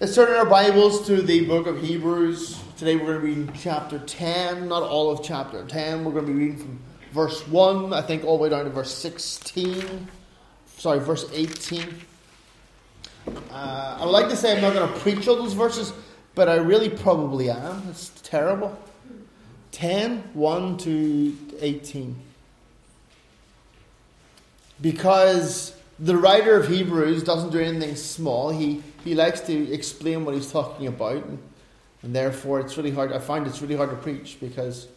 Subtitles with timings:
[0.00, 2.62] Let's turn our Bibles to the book of Hebrews.
[2.76, 6.04] Today we're going to be in chapter 10, not all of chapter 10.
[6.04, 6.78] We're going to be reading from
[7.10, 10.06] verse 1, I think, all the way down to verse 16.
[10.76, 11.82] Sorry, verse 18.
[13.26, 15.92] Uh, I would like to say I'm not going to preach all those verses,
[16.36, 17.82] but I really probably am.
[17.90, 18.80] It's terrible.
[19.72, 22.16] 10, 1 to 18.
[24.80, 28.50] Because the writer of Hebrews doesn't do anything small.
[28.50, 31.38] He, he likes to explain what he's talking about, and,
[32.02, 33.12] and therefore it's really hard.
[33.12, 34.88] I find it's really hard to preach because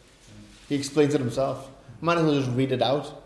[0.70, 1.70] he explains it himself.
[2.02, 3.23] Might as well just read it out.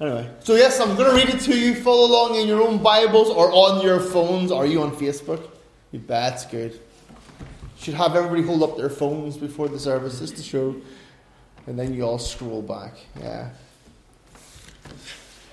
[0.00, 1.74] Anyway, so yes, I'm going to read it to you.
[1.74, 4.50] Follow along in your own Bibles or on your phones.
[4.50, 5.46] Are you on Facebook?
[5.92, 6.80] You bet, it's good.
[7.78, 10.76] Should have everybody hold up their phones before the service just to show,
[11.66, 12.94] and then you all scroll back.
[13.18, 13.50] Yeah.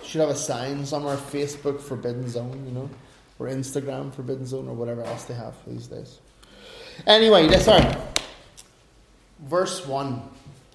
[0.07, 2.89] Should have a sign somewhere Facebook Forbidden Zone, you know,
[3.39, 6.19] or Instagram Forbidden Zone, or whatever else they have these days.
[7.05, 7.85] Anyway, sorry.
[9.41, 10.21] Verse 1.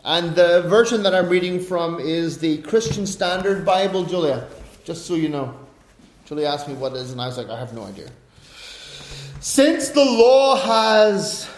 [0.05, 4.49] And the version that I'm reading from is the Christian Standard Bible, Julia,
[4.85, 5.57] just so you know.
[6.27, 8.11] Julia asked me what it is, and I was like, I have no idea.
[9.41, 11.49] Since the law has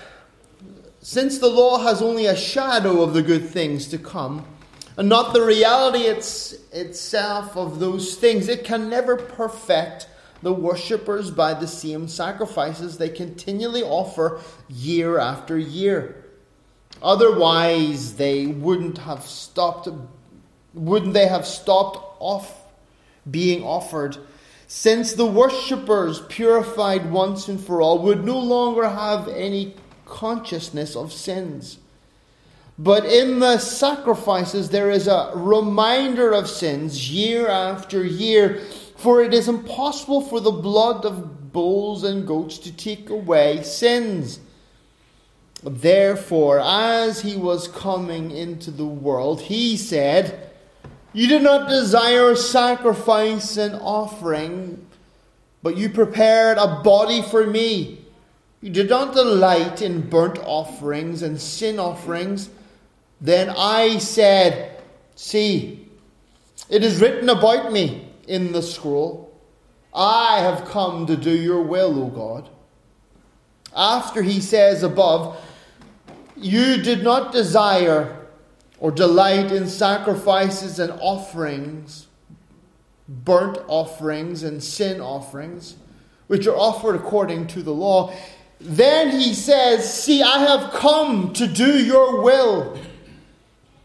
[1.02, 4.46] since the law has only a shadow of the good things to come,
[4.96, 10.08] and not the reality it's, itself of those things, it can never perfect
[10.42, 16.24] the worshippers by the same sacrifices they continually offer year after year.
[17.02, 19.88] Otherwise, they wouldn't have stopped,
[20.74, 22.62] wouldn't they have stopped off
[23.30, 24.16] being offered?
[24.66, 29.74] Since the worshippers, purified once and for all, would no longer have any
[30.06, 31.78] consciousness of sins.
[32.78, 38.60] But in the sacrifices, there is a reminder of sins year after year,
[38.96, 44.40] for it is impossible for the blood of bulls and goats to take away sins.
[45.62, 50.50] Therefore, as he was coming into the world, he said,
[51.12, 54.84] You did not desire sacrifice and offering,
[55.62, 58.00] but you prepared a body for me.
[58.60, 62.50] You did not delight in burnt offerings and sin offerings.
[63.24, 64.82] Then I said,
[65.14, 65.88] See,
[66.68, 69.34] it is written about me in the scroll.
[69.94, 72.50] I have come to do your will, O God.
[73.74, 75.40] After he says above,
[76.36, 78.26] you did not desire
[78.78, 82.08] or delight in sacrifices and offerings,
[83.08, 85.76] burnt offerings and sin offerings,
[86.26, 88.14] which are offered according to the law.
[88.60, 92.78] Then he says, See, I have come to do your will.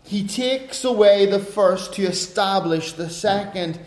[0.09, 3.79] He takes away the first to establish the second.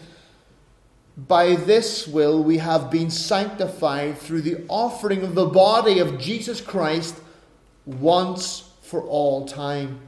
[1.16, 6.60] By this will we have been sanctified through the offering of the body of Jesus
[6.60, 7.16] Christ
[7.84, 9.98] once for all time.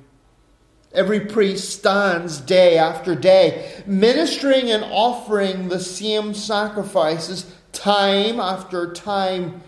[0.93, 9.63] Every priest stands day after day, ministering and offering the same sacrifices time after time,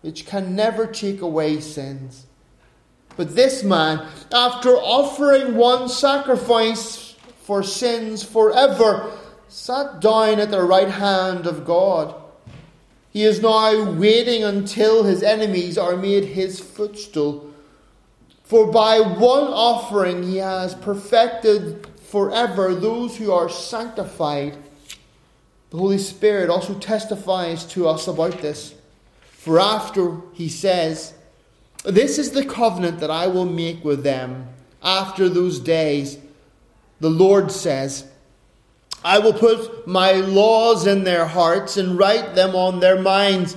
[0.00, 2.26] which can never take away sins.
[3.16, 9.10] But this man, after offering one sacrifice for sins forever,
[9.48, 12.14] sat down at the right hand of God.
[13.10, 17.52] He is now waiting until his enemies are made his footstool.
[18.42, 24.56] For by one offering he has perfected forever those who are sanctified.
[25.70, 28.74] The Holy Spirit also testifies to us about this.
[29.20, 31.14] For after he says,
[31.84, 34.48] This is the covenant that I will make with them
[34.84, 36.18] after those days,
[37.00, 38.06] the Lord says,
[39.02, 43.56] I will put my laws in their hearts and write them on their minds,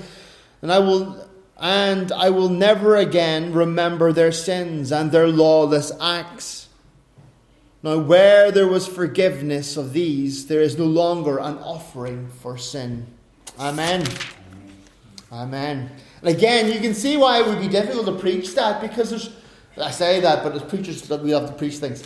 [0.62, 1.26] and I will
[1.60, 6.70] and I will never again remember their sins and their lawless acts.
[7.82, 13.08] Now, where there was forgiveness of these, there is no longer an offering for sin.
[13.60, 14.04] Amen.
[15.32, 15.90] Amen.
[16.22, 19.30] And again, you can see why it would be difficult to preach that because there's,
[19.78, 22.04] I say that, but as preachers, we have to preach things.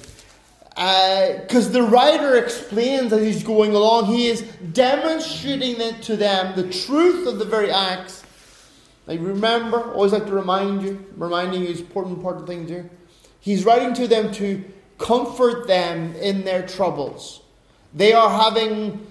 [0.69, 4.41] Because uh, the writer explains as he's going along, he is
[4.71, 8.23] demonstrating it to them the truth of the very acts.
[9.07, 12.67] I remember, always like to remind you, reminding you is important part of the thing
[12.67, 12.89] here.
[13.41, 14.63] He's writing to them to
[14.97, 17.41] comfort them in their troubles.
[17.93, 19.05] They are having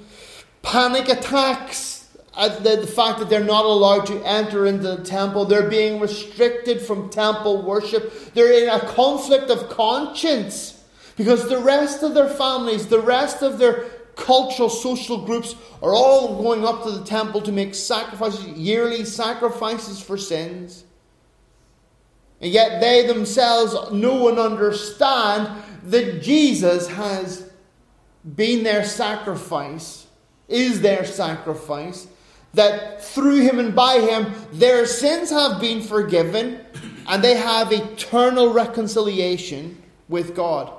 [0.62, 1.99] panic attacks
[2.48, 5.44] the, the, fact that they're not allowed to enter into the temple.
[5.44, 8.32] They're being restricted from temple worship.
[8.34, 10.82] They're in a conflict of conscience
[11.16, 13.84] because the rest of their families, the rest of their
[14.16, 20.00] cultural, social groups are all going up to the temple to make sacrifices, yearly sacrifices
[20.00, 20.84] for sins.
[22.40, 27.50] And yet they themselves know and understand that Jesus has
[28.34, 30.06] been their sacrifice,
[30.48, 32.06] is their sacrifice,
[32.54, 36.60] that through him and by him their sins have been forgiven
[37.08, 40.72] and they have eternal reconciliation with God.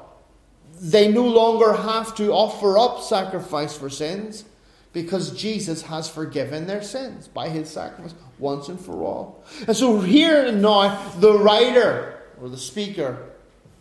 [0.79, 4.45] They no longer have to offer up sacrifice for sins
[4.93, 9.43] because Jesus has forgiven their sins by his sacrifice once and for all.
[9.67, 13.29] And so here and now, the writer or the speaker,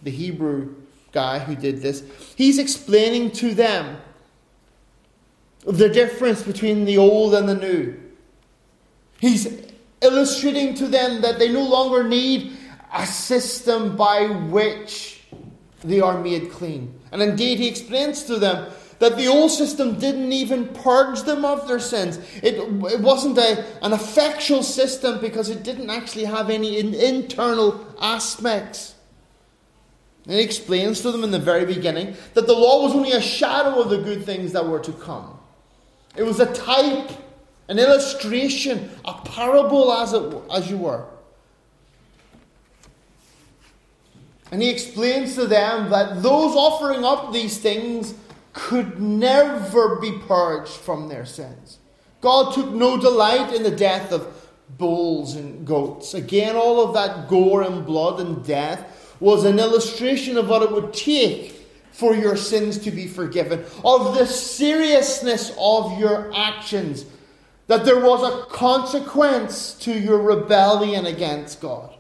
[0.03, 0.75] the Hebrew
[1.13, 2.05] guy who did this,
[2.37, 3.97] he's explaining to them
[5.67, 7.99] the difference between the old and the new.
[9.21, 9.63] He's
[10.01, 12.57] illustrating to them that they no longer need
[12.93, 15.23] a system by which
[15.85, 16.99] they are made clean.
[17.13, 21.67] And indeed, he explains to them that the old system didn't even purge them of
[21.67, 22.19] their sins.
[22.43, 27.87] It, it wasn't a, an effectual system because it didn't actually have any in, internal
[28.01, 28.95] aspects.
[30.25, 33.23] And he explains to them in the very beginning that the law was only a
[33.23, 35.40] shadow of the good things that were to come.
[36.17, 37.11] It was a type,
[37.69, 41.07] an illustration, a parable, as, it, as you were.
[44.51, 48.15] And he explains to them that those offering up these things
[48.53, 51.79] could never be purged from their sins.
[52.21, 56.15] God took no delight in the death of bulls and goats.
[56.15, 60.73] Again, all of that gore and blood and death was an illustration of what it
[60.73, 61.60] would take
[62.01, 67.05] for your sins to be forgiven, of the seriousness of your actions,
[67.67, 71.95] that there was a consequence to your rebellion against God.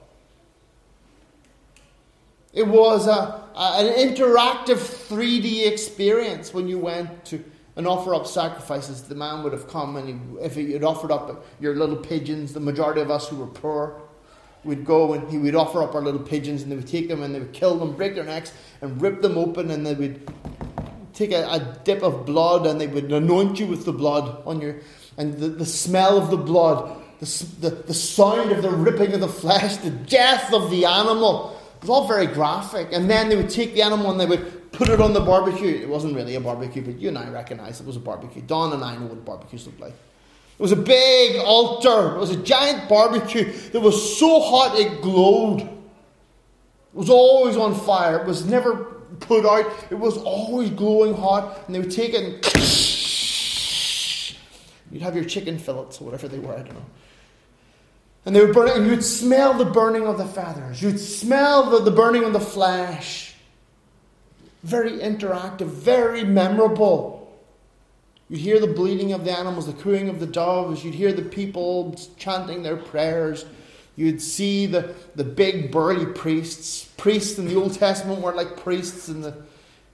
[2.55, 7.45] It was a, a, an interactive 3D experience when you went to
[7.77, 9.03] and offer up sacrifices.
[9.03, 12.53] The man would have come and he, if he had offered up your little pigeons,
[12.53, 14.03] the majority of us who were poor
[14.65, 17.23] would go and he would offer up our little pigeons and they would take them
[17.23, 20.31] and they would kill them, break their necks, and rip them open and they would
[21.15, 24.61] take a, a dip of blood and they would anoint you with the blood on
[24.61, 24.77] your
[25.17, 29.21] and the, the smell of the blood, the, the, the sound of the ripping of
[29.21, 31.57] the flesh, the death of the animal.
[31.77, 32.89] It was all very graphic.
[32.93, 35.77] And then they would take the animal and they would put it on the barbecue.
[35.77, 38.41] It wasn't really a barbecue, but you and I recognize it was a barbecue.
[38.43, 39.95] Don and I know what barbecues look like.
[40.61, 42.17] It was a big altar.
[42.17, 45.63] It was a giant barbecue that was so hot it glowed.
[45.63, 45.69] It
[46.93, 48.19] was always on fire.
[48.19, 48.75] It was never
[49.21, 49.73] put out.
[49.89, 51.65] It was always glowing hot.
[51.65, 52.45] And they would take it and
[54.93, 56.53] you'd have your chicken fillets or whatever they were.
[56.53, 56.85] I don't know.
[58.27, 60.83] And they would burn it, and you'd smell the burning of the feathers.
[60.83, 63.35] You'd smell the, the burning of the flesh.
[64.63, 67.20] Very interactive, very memorable.
[68.31, 70.85] You'd hear the bleating of the animals, the cooing of the doves.
[70.85, 73.45] You'd hear the people chanting their prayers.
[73.97, 76.85] You'd see the, the big burly priests.
[76.97, 79.37] Priests in the Old Testament weren't like priests in the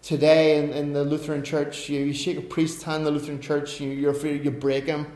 [0.02, 1.88] today in, in the Lutheran Church.
[1.88, 4.84] You, you shake a priest's hand in the Lutheran Church, you, you're afraid you break
[4.84, 5.06] him.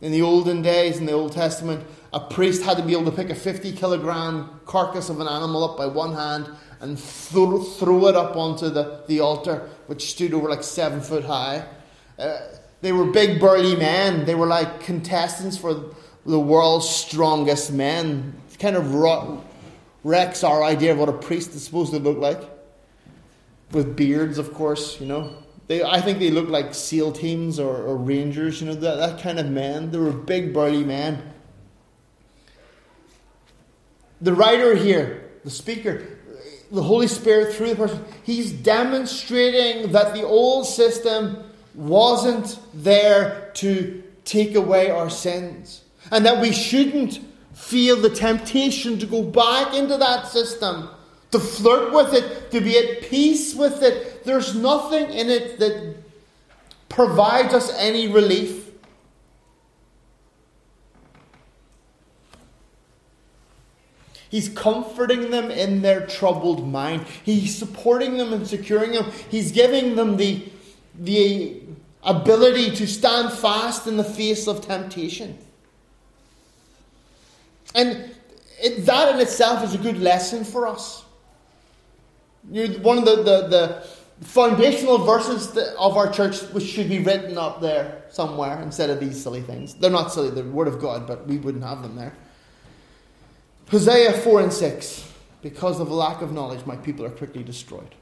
[0.00, 3.10] In the olden days, in the Old Testament, a priest had to be able to
[3.10, 6.48] pick a 50 kilogram carcass of an animal up by one hand
[6.80, 11.24] and throw, throw it up onto the, the altar, which stood over like seven foot
[11.24, 11.66] high.
[12.20, 12.38] Uh,
[12.82, 14.24] they were big, burly men.
[14.24, 15.94] They were like contestants for
[16.26, 18.34] the world's strongest men.
[18.52, 18.94] It kind of
[20.04, 22.40] wrecks our idea of what a priest is supposed to look like.
[23.72, 25.34] With beards, of course, you know.
[25.66, 29.22] They, I think they look like SEAL teams or, or Rangers, you know, that, that
[29.22, 29.90] kind of men.
[29.90, 31.32] They were big, burly men.
[34.20, 36.18] The writer here, the speaker,
[36.72, 44.02] the Holy Spirit through the person, he's demonstrating that the old system wasn't there to
[44.24, 45.82] take away our sins.
[46.10, 47.20] And that we shouldn't
[47.54, 50.88] feel the temptation to go back into that system,
[51.30, 55.96] to flirt with it, to be at peace with it, there's nothing in it that
[56.88, 58.70] provides us any relief.
[64.30, 67.04] He's comforting them in their troubled mind.
[67.24, 69.10] He's supporting them and securing them.
[69.28, 70.48] He's giving them the,
[70.98, 71.62] the
[72.02, 75.38] ability to stand fast in the face of temptation.
[77.74, 78.10] And
[78.60, 81.04] it, that in itself is a good lesson for us.
[82.50, 83.86] You're one of the, the, the
[84.26, 89.22] foundational verses of our church which should be written up there somewhere instead of these
[89.22, 89.74] silly things.
[89.74, 92.14] They're not silly, they're the Word of God, but we wouldn't have them there.
[93.70, 95.06] Hosea 4 and 6.
[95.42, 97.94] Because of a lack of knowledge, my people are quickly destroyed.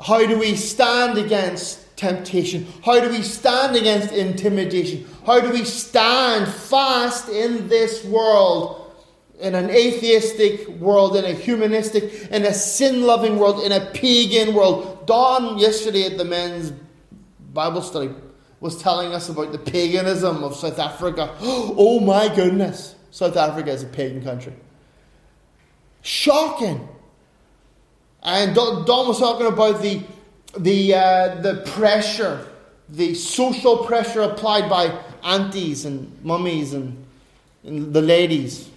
[0.00, 2.66] How do we stand against temptation?
[2.84, 5.06] How do we stand against intimidation?
[5.26, 8.92] How do we stand fast in this world?
[9.38, 14.54] In an atheistic world, in a humanistic, in a sin loving world, in a pagan
[14.54, 15.06] world.
[15.06, 16.72] Don, yesterday at the men's
[17.52, 18.10] Bible study,
[18.60, 21.34] was telling us about the paganism of South Africa.
[21.42, 24.52] Oh my goodness, South Africa is a pagan country.
[26.02, 26.88] Shocking.
[28.22, 30.02] And Don was talking about the,
[30.58, 32.46] the, uh, the pressure,
[32.88, 37.04] the social pressure applied by aunties and mummies and,
[37.64, 38.68] and the ladies.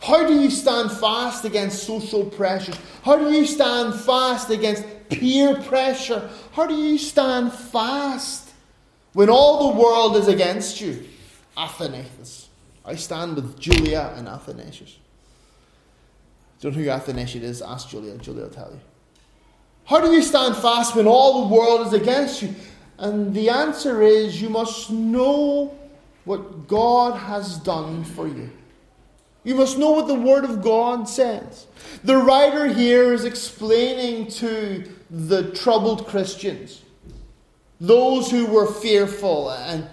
[0.00, 2.76] How do you stand fast against social pressures?
[3.04, 6.30] How do you stand fast against peer pressure?
[6.52, 8.50] How do you stand fast
[9.12, 11.06] when all the world is against you?
[11.56, 12.48] Athanasius.
[12.84, 14.96] I stand with Julia and Athanasius.
[16.60, 17.62] Don't know who Athanasius is?
[17.62, 18.18] Ask Julia.
[18.18, 18.80] Julia will tell you.
[19.86, 22.54] How do you stand fast when all the world is against you?
[22.98, 25.76] And the answer is you must know
[26.24, 28.50] what God has done for you.
[29.42, 31.66] You must know what the Word of God says.
[32.04, 36.82] The writer here is explaining to the troubled Christians,
[37.80, 39.88] those who were fearful and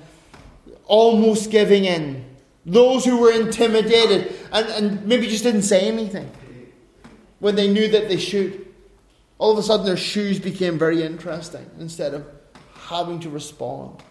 [0.85, 2.25] almost giving in,
[2.65, 6.29] those who were intimidated and, and maybe just didn't say anything
[7.39, 8.65] when they knew that they should.
[9.37, 12.25] All of a sudden, their shoes became very interesting instead of
[12.73, 14.01] having to respond.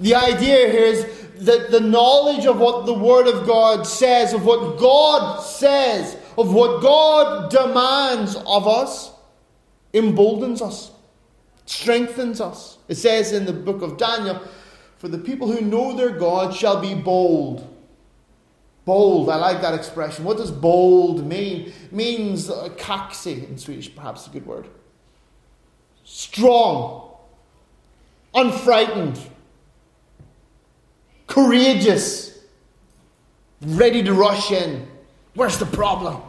[0.00, 1.06] The idea here is
[1.40, 6.54] that the knowledge of what the Word of God says, of what God says, of
[6.54, 9.10] what God demands of us,
[9.92, 10.92] emboldens us,
[11.66, 12.78] strengthens us.
[12.86, 14.40] It says in the book of Daniel,
[14.98, 17.74] For the people who know their God shall be bold.
[18.88, 20.24] Bold, I like that expression.
[20.24, 21.66] What does bold mean?
[21.66, 24.66] It means uh, kaxi in Swedish, perhaps a good word.
[26.04, 27.14] Strong,
[28.34, 29.20] unfrightened,
[31.26, 32.38] courageous,
[33.60, 34.88] ready to rush in.
[35.34, 36.22] Where's the problem?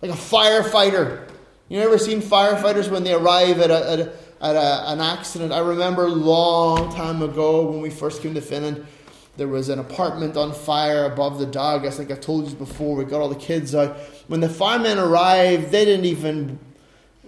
[0.00, 1.28] Like a firefighter.
[1.68, 5.52] You ever seen firefighters when they arrive at, a, at, a, at a, an accident?
[5.52, 8.86] I remember long time ago when we first came to Finland
[9.36, 11.82] there was an apartment on fire above the dog.
[11.82, 13.96] Guess like I told you before, we got all the kids out.
[14.28, 16.58] When the firemen arrived, they didn't even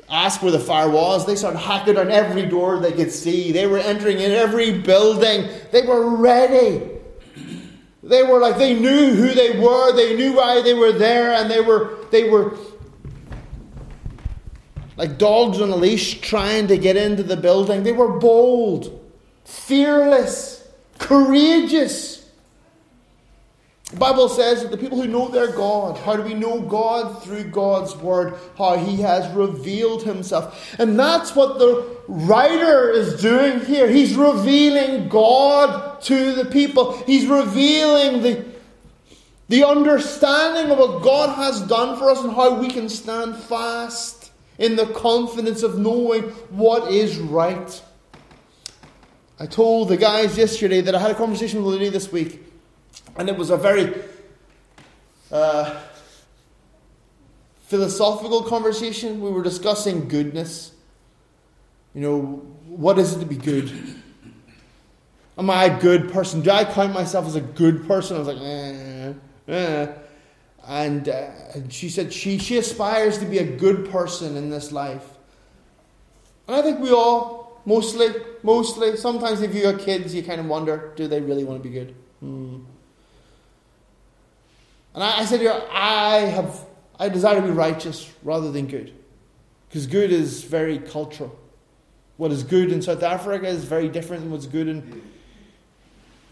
[0.08, 1.26] ask where the fire was.
[1.26, 3.50] They started hacking on every door they could see.
[3.50, 5.50] They were entering in every building.
[5.72, 6.92] They were ready.
[8.04, 9.92] They were like they knew who they were.
[9.92, 12.56] They knew why they were there, and they were they were
[14.96, 17.82] like dogs on a leash trying to get into the building.
[17.82, 19.12] They were bold,
[19.44, 20.55] fearless
[20.98, 22.16] courageous.
[23.90, 27.22] The Bible says that the people who know their God, how do we know God?
[27.22, 30.74] Through God's Word, how He has revealed Himself.
[30.80, 33.88] And that's what the writer is doing here.
[33.88, 38.44] He's revealing God to the people, He's revealing the,
[39.48, 44.32] the understanding of what God has done for us and how we can stand fast
[44.58, 47.82] in the confidence of knowing what is right.
[49.38, 52.42] I told the guys yesterday that I had a conversation with Lily this week,
[53.16, 53.94] and it was a very
[55.30, 55.78] uh,
[57.60, 59.20] philosophical conversation.
[59.20, 60.72] We were discussing goodness.
[61.94, 62.20] You know,
[62.66, 63.70] what is it to be good?
[65.36, 66.40] Am I a good person?
[66.40, 68.16] Do I count myself as a good person?
[68.16, 69.12] I was like, eh,
[69.48, 69.92] eh.
[70.66, 74.72] And, uh, and she said she, she aspires to be a good person in this
[74.72, 75.06] life.
[76.48, 77.35] And I think we all
[77.66, 78.08] Mostly,
[78.42, 78.96] mostly.
[78.96, 81.74] Sometimes if you got kids, you kind of wonder, do they really want to be
[81.74, 81.94] good?
[82.20, 82.60] Hmm.
[84.94, 86.64] And I, I said I have,
[86.98, 88.94] I desire to be righteous rather than good,
[89.68, 91.38] because good is very cultural.
[92.16, 95.02] What is good in South Africa is very different than what's good in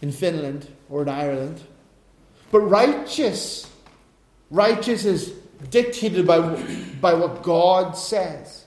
[0.01, 1.61] in Finland or in Ireland.
[2.51, 3.69] But righteous,
[4.49, 5.33] righteous is
[5.69, 6.39] dictated by,
[7.01, 8.64] by what God says.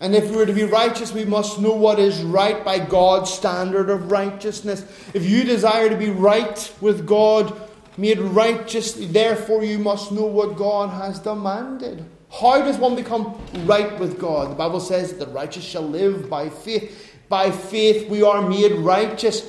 [0.00, 3.32] And if we are to be righteous, we must know what is right by God's
[3.32, 4.84] standard of righteousness.
[5.14, 7.56] If you desire to be right with God,
[7.96, 12.04] made righteous, therefore you must know what God has demanded.
[12.30, 14.50] How does one become right with God?
[14.50, 17.12] The Bible says that the righteous shall live by faith.
[17.28, 19.48] By faith we are made righteous,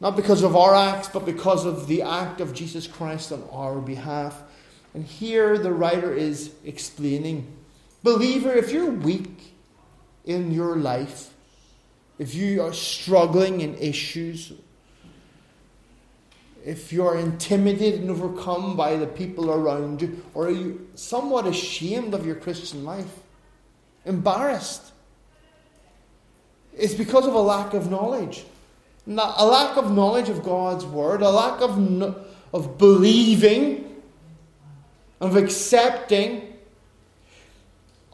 [0.00, 3.78] not because of our acts, but because of the act of Jesus Christ on our
[3.78, 4.42] behalf.
[4.94, 7.46] And here the writer is explaining
[8.02, 9.53] Believer, if you're weak,
[10.24, 11.32] in your life,
[12.18, 14.52] if you are struggling in issues,
[16.64, 22.14] if you're intimidated and overcome by the people around you, or are you somewhat ashamed
[22.14, 23.18] of your Christian life,
[24.04, 24.92] embarrassed.
[26.76, 28.44] It's because of a lack of knowledge.
[29.06, 34.02] A lack of knowledge of God's Word, a lack of, no, of believing,
[35.20, 36.53] of accepting.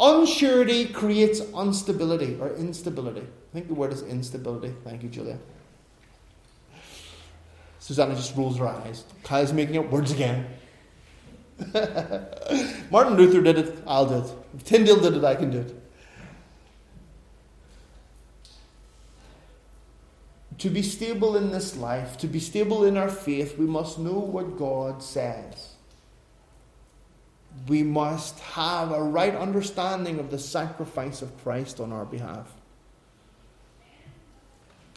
[0.01, 3.21] Unsurety creates instability or instability.
[3.21, 4.75] I think the word is instability.
[4.83, 5.39] Thank you, Julia.
[7.79, 9.05] Susanna just rolls her eyes.
[9.25, 10.47] Kyle's making up words again.
[12.91, 14.35] Martin Luther did it, I'll do it.
[14.57, 15.77] If Tyndale did it, I can do it.
[20.59, 24.19] To be stable in this life, to be stable in our faith, we must know
[24.19, 25.70] what God says.
[27.69, 32.53] We must have a right understanding of the sacrifice of Christ on our behalf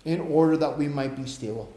[0.05, 1.71] in order that we might be stable.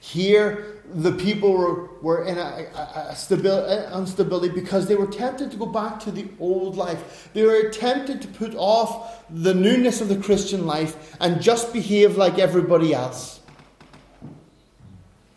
[0.00, 5.50] Here, the people were, were in a, a, a stabil, instability because they were tempted
[5.50, 7.30] to go back to the old life.
[7.32, 12.18] They were tempted to put off the newness of the Christian life and just behave
[12.18, 13.40] like everybody else.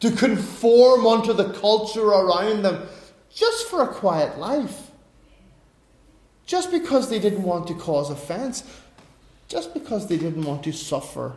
[0.02, 2.88] To conform unto the culture around them
[3.34, 4.92] just for a quiet life.
[6.46, 8.64] Just because they didn't want to cause offense.
[9.48, 11.36] Just because they didn't want to suffer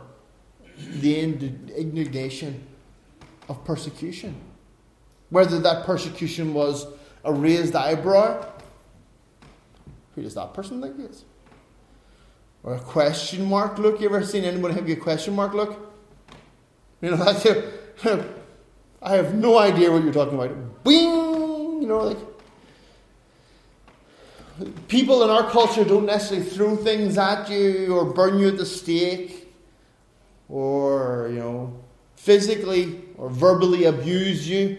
[0.77, 2.65] the indignation
[3.49, 4.35] of persecution.
[5.29, 6.87] Whether that persecution was
[7.23, 8.45] a raised eyebrow,
[10.15, 11.23] who does that person think he is?
[12.63, 13.99] Or a question mark look.
[13.99, 15.77] You ever seen anyone have a question mark look?
[17.01, 17.71] You know, that's a,
[19.01, 20.83] I have no idea what you're talking about.
[20.83, 21.50] Bing!
[21.81, 22.17] You know, like.
[24.87, 28.65] People in our culture don't necessarily throw things at you or burn you at the
[28.67, 29.51] stake
[30.47, 31.75] or, you know,
[32.15, 34.77] physically or verbally abuse you.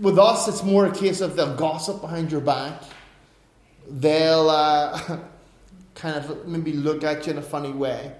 [0.00, 2.82] With us, it's more a case of they'll gossip behind your back.
[3.88, 5.18] They'll uh,
[5.94, 8.12] kind of maybe look at you in a funny way.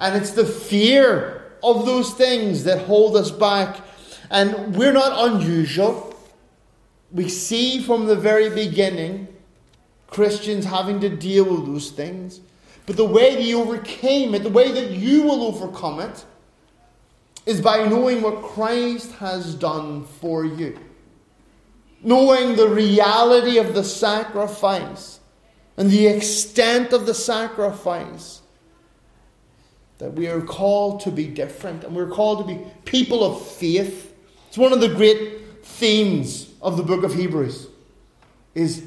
[0.00, 3.76] And it's the fear of those things that hold us back.
[4.30, 6.09] And we're not unusual.
[7.12, 9.28] We see from the very beginning
[10.10, 12.40] Christians having to deal with those things.
[12.86, 16.24] But the way they overcame it, the way that you will overcome it,
[17.46, 20.78] is by knowing what Christ has done for you.
[22.02, 25.20] Knowing the reality of the sacrifice
[25.76, 28.42] and the extent of the sacrifice.
[29.98, 34.14] That we are called to be different and we're called to be people of faith.
[34.48, 37.68] It's one of the great themes of the book of Hebrews
[38.54, 38.84] is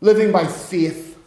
[0.00, 1.18] living by faith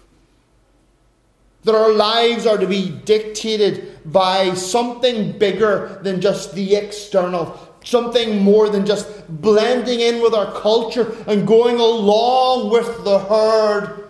[1.64, 8.42] that our lives are to be dictated by something bigger than just the external, something
[8.44, 9.08] more than just
[9.42, 14.10] blending in with our culture and going along with the herd.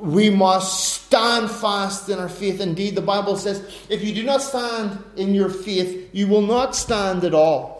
[0.00, 2.60] We must stand fast in our faith.
[2.60, 6.74] Indeed, the Bible says, if you do not stand in your faith, you will not
[6.74, 7.77] stand at all.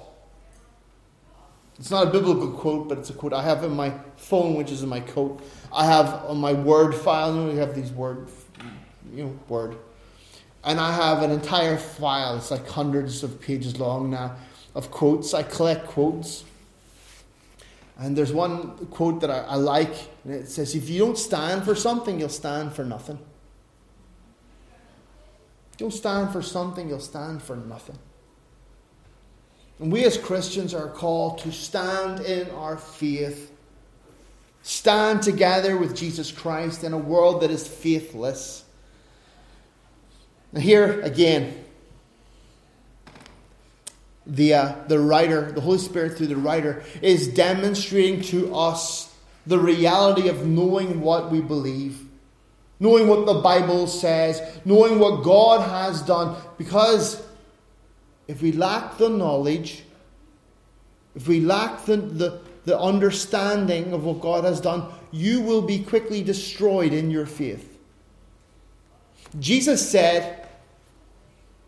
[1.79, 4.73] It's not a biblical quote, but it's a quote I have in my phone, which
[4.73, 5.41] is in my coat.
[5.73, 8.29] I have on my word file, you know, have these word
[9.15, 9.77] you know, Word.
[10.65, 14.37] And I have an entire file, it's like hundreds of pages long now,
[14.75, 15.35] of quotes.
[15.35, 16.45] I collect quotes.
[17.97, 21.65] And there's one quote that I, I like, and it says, If you don't stand
[21.65, 23.19] for something, you'll stand for nothing.
[25.73, 27.99] If you don't stand for something, you'll stand for nothing.
[29.79, 33.53] And we as Christians are called to stand in our faith,
[34.63, 38.65] stand together with Jesus Christ in a world that is faithless.
[40.53, 41.65] Now, here again,
[44.27, 49.15] the, uh, the writer, the Holy Spirit through the writer, is demonstrating to us
[49.47, 52.03] the reality of knowing what we believe,
[52.81, 56.37] knowing what the Bible says, knowing what God has done.
[56.59, 57.27] Because
[58.29, 59.83] if we lack the knowledge,
[61.17, 65.83] if we lack the, the, the understanding of what God has done, you will be
[65.83, 67.79] quickly destroyed in your faith.
[69.41, 70.47] Jesus said,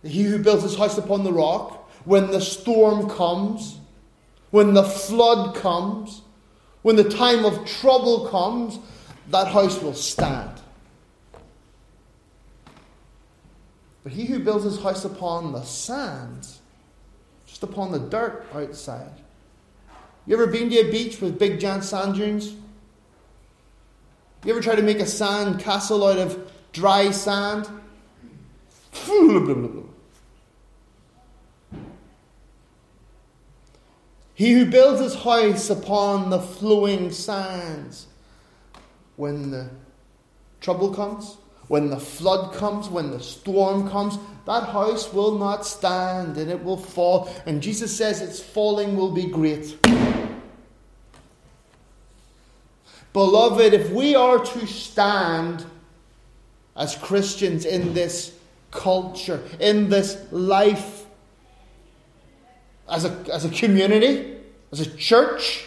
[0.02, 3.78] He who builds his house upon the rock, when the storm comes,
[4.50, 6.22] when the flood comes,
[6.82, 8.78] when the time of trouble comes,
[9.28, 10.60] that house will stand.
[14.02, 16.60] But he who builds his house upon the sands,
[17.46, 19.12] just upon the dirt outside.
[20.26, 22.54] You ever been to a beach with big giant sand dunes?
[24.44, 27.68] You ever try to make a sand castle out of dry sand.
[34.40, 38.06] He who builds his house upon the flowing sands,
[39.16, 39.68] when the
[40.62, 41.36] trouble comes,
[41.70, 46.64] when the flood comes, when the storm comes, that house will not stand and it
[46.64, 47.32] will fall.
[47.46, 49.78] And Jesus says its falling will be great.
[53.12, 55.64] Beloved, if we are to stand
[56.74, 58.36] as Christians in this
[58.72, 61.06] culture, in this life,
[62.88, 64.38] as a, as a community,
[64.72, 65.66] as a church,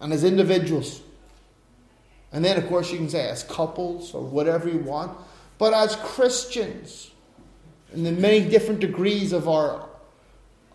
[0.00, 1.02] and as individuals,
[2.34, 5.16] and then, of course, you can say as couples or whatever you want.
[5.56, 7.12] But as Christians,
[7.92, 9.88] in the many different degrees of our,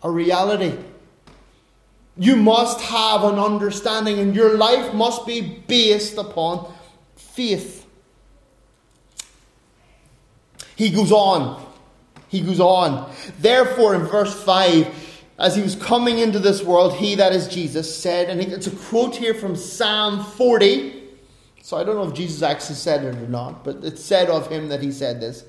[0.02, 0.74] our reality,
[2.16, 6.72] you must have an understanding, and your life must be based upon
[7.14, 7.86] faith.
[10.76, 11.62] He goes on.
[12.28, 13.12] He goes on.
[13.38, 17.94] Therefore, in verse 5, as he was coming into this world, he, that is Jesus,
[17.94, 20.99] said, and it's a quote here from Psalm 40.
[21.70, 24.50] So I don't know if Jesus actually said it or not, but it's said of
[24.50, 25.44] him that he said this.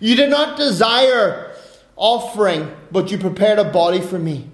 [0.00, 1.52] You did not desire
[1.96, 4.48] offering, but you prepared a body for me.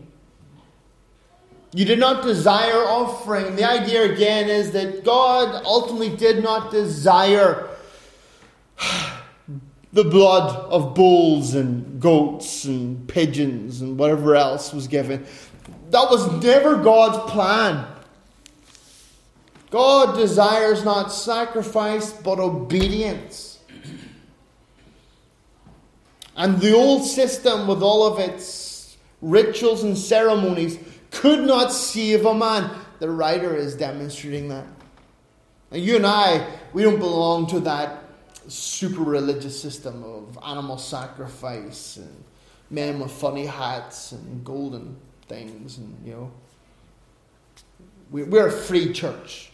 [1.75, 3.55] You did not desire offering.
[3.55, 7.69] The idea again is that God ultimately did not desire
[9.93, 15.27] the blood of bulls and goats and pigeons and whatever else was given.
[15.91, 17.87] That was never God's plan.
[19.71, 23.61] God desires not sacrifice, but obedience.
[26.37, 30.79] And the old system, with all of its rituals and ceremonies,
[31.11, 32.71] could not save a man.
[32.99, 34.67] The writer is demonstrating that.
[35.71, 38.05] And you and I, we don't belong to that
[38.49, 42.25] super religious system of animal sacrifice and
[42.71, 44.97] men with funny hats and golden
[45.29, 46.33] things and you know
[48.11, 49.50] we're a free church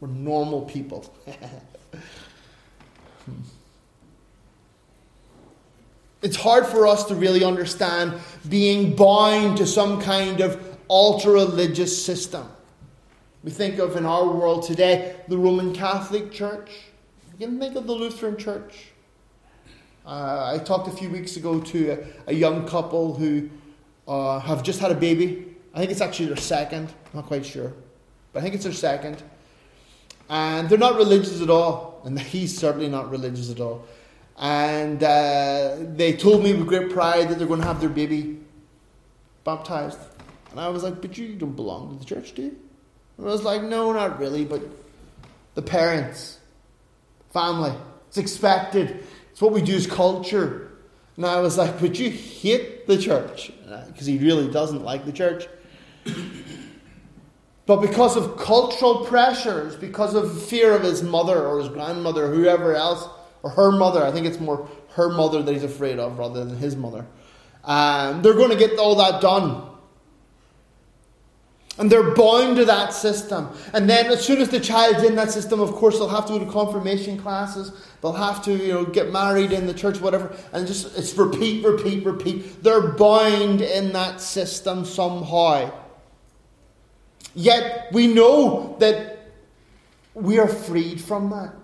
[0.00, 1.14] we're normal people.
[6.22, 8.14] it's hard for us to really understand
[8.48, 10.58] being bound to some kind of
[10.88, 12.48] ultra religious system.
[13.42, 16.70] We think of in our world today the Roman Catholic Church.
[17.38, 18.88] You can think of the Lutheran Church.
[20.04, 23.48] Uh, I talked a few weeks ago to a, a young couple who
[24.08, 25.46] uh, have just had a baby.
[25.74, 26.88] I think it's actually their second.
[26.88, 27.72] I'm not quite sure.
[28.32, 29.22] But I think it's their second.
[30.30, 32.00] And they're not religious at all.
[32.04, 33.84] And he's certainly not religious at all.
[34.38, 38.38] And uh, they told me with great pride that they're going to have their baby
[39.44, 39.98] baptized.
[40.52, 42.56] And I was like, but you don't belong to the church, do you?
[43.18, 44.62] And I was like, no, not really, but
[45.54, 46.38] the parents,
[47.32, 47.74] family,
[48.08, 49.04] it's expected.
[49.32, 50.72] It's what we do as culture.
[51.16, 53.52] And I was like, but you hate the church.
[53.88, 55.46] Because he really doesn't like the church.
[57.70, 62.34] But because of cultural pressures, because of fear of his mother or his grandmother, or
[62.34, 63.08] whoever else,
[63.44, 66.56] or her mother, I think it's more her mother that he's afraid of rather than
[66.56, 67.06] his mother,
[67.62, 69.62] um, they're going to get all that done.
[71.78, 73.50] And they're bound to that system.
[73.72, 76.32] And then as soon as the child's in that system, of course, they'll have to
[76.32, 77.70] go to confirmation classes.
[78.02, 80.36] They'll have to, you know, get married in the church, whatever.
[80.52, 82.64] And just it's repeat, repeat, repeat.
[82.64, 85.72] They're bound in that system somehow.
[87.34, 89.18] Yet we know that
[90.14, 91.54] we are freed from that.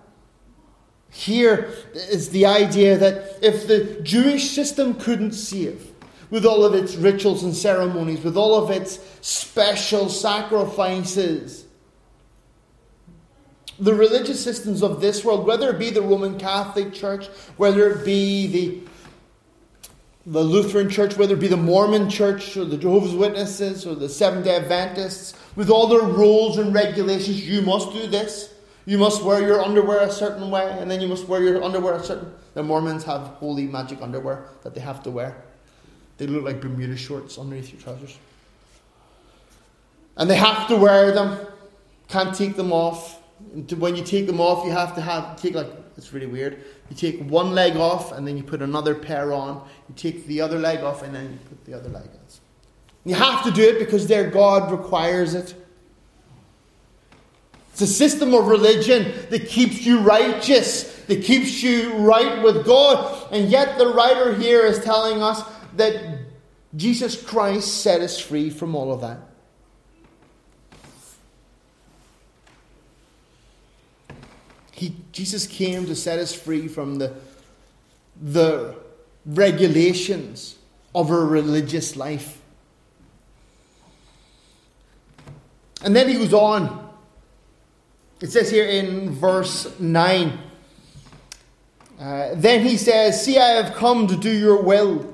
[1.09, 5.91] Here is the idea that if the Jewish system couldn't save,
[6.29, 11.65] with all of its rituals and ceremonies, with all of its special sacrifices,
[13.79, 17.27] the religious systems of this world, whether it be the Roman Catholic Church,
[17.57, 18.81] whether it be the
[20.27, 24.09] the Lutheran Church, whether it be the Mormon Church or the Jehovah's Witnesses or the
[24.09, 28.53] Seventh day Adventists, with all their rules and regulations, you must do this.
[28.85, 31.93] You must wear your underwear a certain way, and then you must wear your underwear
[31.95, 32.33] a certain.
[32.55, 35.43] The Mormons have holy magic underwear that they have to wear.
[36.17, 38.17] They look like Bermuda shorts underneath your trousers.
[40.17, 41.39] And they have to wear them,
[42.09, 43.21] can't take them off.
[43.77, 46.63] When you take them off, you have to have take like it's really weird.
[46.89, 49.67] You take one leg off and then you put another pair on.
[49.89, 52.17] You take the other leg off and then you put the other leg on.
[53.07, 55.55] You have to do it because their God requires it.
[57.71, 63.31] It's a system of religion that keeps you righteous, that keeps you right with God.
[63.31, 65.41] And yet the writer here is telling us
[65.77, 66.19] that
[66.75, 69.19] Jesus Christ set us free from all of that.
[74.77, 77.15] He, Jesus came to set us free from the,
[78.21, 78.75] the
[79.25, 80.55] regulations
[80.93, 82.39] of a religious life.
[85.83, 86.93] And then he goes on.
[88.21, 90.39] It says here in verse 9
[91.99, 95.11] uh, Then he says, See, I have come to do your will.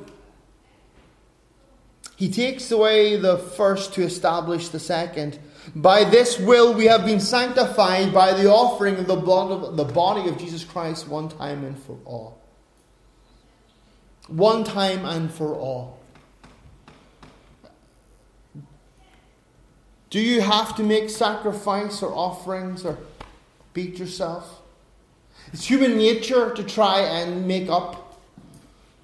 [2.18, 5.40] He takes away the first to establish the second.
[5.76, 9.86] By this will we have been sanctified by the offering of the, blood of the
[9.86, 12.42] body of Jesus Christ one time and for all.
[14.28, 16.00] One time and for all.
[20.10, 23.00] Do you have to make sacrifice or offerings or
[23.74, 24.62] beat yourself?
[25.52, 28.22] It's human nature to try and make up,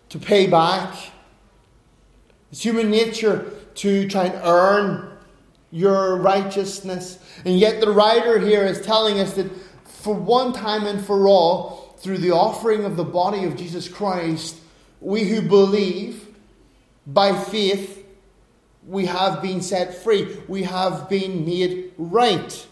[0.09, 0.93] to pay back.
[2.51, 5.18] It's human nature to try and earn
[5.71, 7.19] your righteousness.
[7.45, 9.51] And yet, the writer here is telling us that
[9.85, 14.57] for one time and for all, through the offering of the body of Jesus Christ,
[15.01, 16.27] we who believe
[17.05, 18.05] by faith
[18.87, 20.37] we have been set free.
[20.47, 22.67] We have been made right.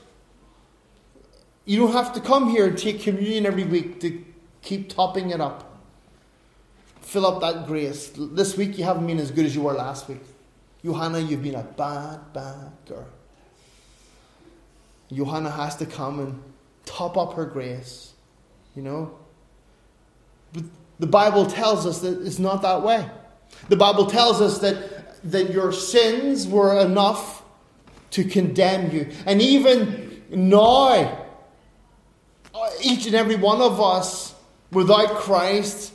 [1.65, 4.23] You don't have to come here and take communion every week to
[4.61, 5.79] keep topping it up.
[7.01, 8.11] Fill up that grace.
[8.17, 10.21] This week you haven't been as good as you were last week.
[10.83, 13.07] Johanna, you've been a bad, bad girl.
[15.11, 16.43] Johanna has to come and
[16.85, 18.13] top up her grace.
[18.75, 19.17] You know?
[20.53, 20.63] But
[20.99, 23.09] the Bible tells us that it's not that way.
[23.69, 27.43] The Bible tells us that that your sins were enough
[28.11, 29.09] to condemn you.
[29.25, 31.25] And even now,
[32.81, 34.35] each and every one of us,
[34.71, 35.93] without Christ,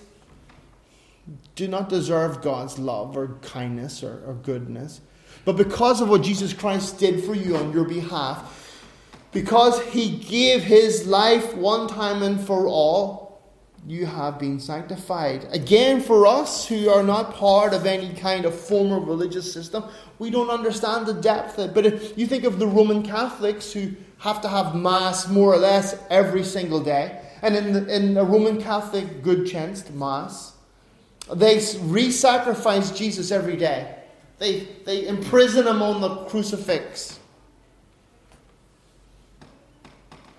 [1.54, 5.00] do not deserve God's love or kindness or, or goodness.
[5.44, 8.58] But because of what Jesus Christ did for you on your behalf,
[9.32, 13.22] because he gave his life one time and for all,
[13.86, 15.48] you have been sanctified.
[15.50, 19.84] Again, for us who are not part of any kind of formal religious system,
[20.20, 21.74] we don't understand the depth of it.
[21.74, 25.56] But if you think of the Roman Catholics who have to have Mass more or
[25.56, 30.51] less every single day, and in, the, in a Roman Catholic good chanced Mass,
[31.34, 33.96] they re sacrifice Jesus every day.
[34.38, 37.18] They, they imprison him on the crucifix.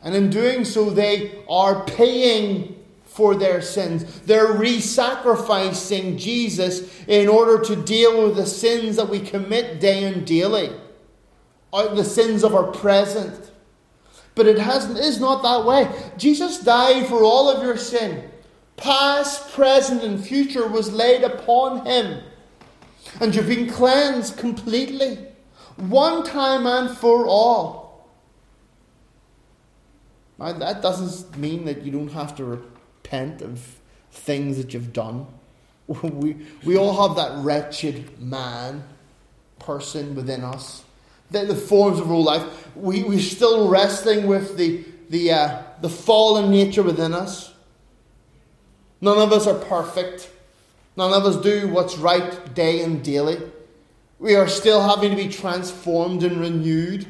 [0.04, 4.20] And in doing so, they are paying for their sins.
[4.22, 10.04] They're re sacrificing Jesus in order to deal with the sins that we commit day
[10.04, 10.72] and daily,
[11.72, 13.52] uh, the sins of our present.
[14.36, 15.90] But it hasn't, is not that way.
[16.18, 18.30] Jesus died for all of your sin.
[18.78, 22.22] Past, present, and future was laid upon him.
[23.20, 25.20] And you've been cleansed completely.
[25.76, 28.10] One time and for all.
[30.40, 33.80] Now, that doesn't mean that you don't have to repent of
[34.12, 35.28] things that you've done.
[35.88, 38.84] We, we all have that wretched man,
[39.60, 40.84] person within us.
[41.32, 42.44] The, the forms of real life.
[42.76, 47.53] We, we're still wrestling with the, the, uh, the fallen nature within us.
[49.04, 50.32] None of us are perfect.
[50.98, 53.38] None of us do what's right day and daily.
[54.18, 57.06] We are still having to be transformed and renewed,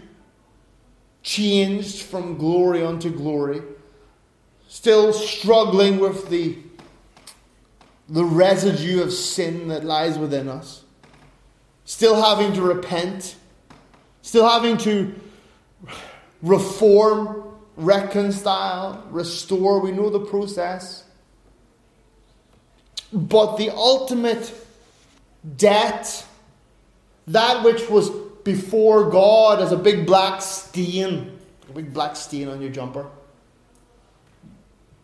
[1.21, 3.62] changed from glory unto glory
[4.73, 6.58] still struggling with the,
[8.10, 10.84] the residue of sin that lies within us,
[11.86, 13.36] still having to repent,
[14.23, 15.13] still having to
[16.41, 17.43] reform,
[17.77, 19.79] reconcile, restore.
[19.79, 21.02] We know the process.
[23.13, 24.54] But the ultimate
[25.58, 26.26] debt,
[27.28, 28.10] that which was
[28.43, 33.08] before God as a big black stain, a big black stain on your jumper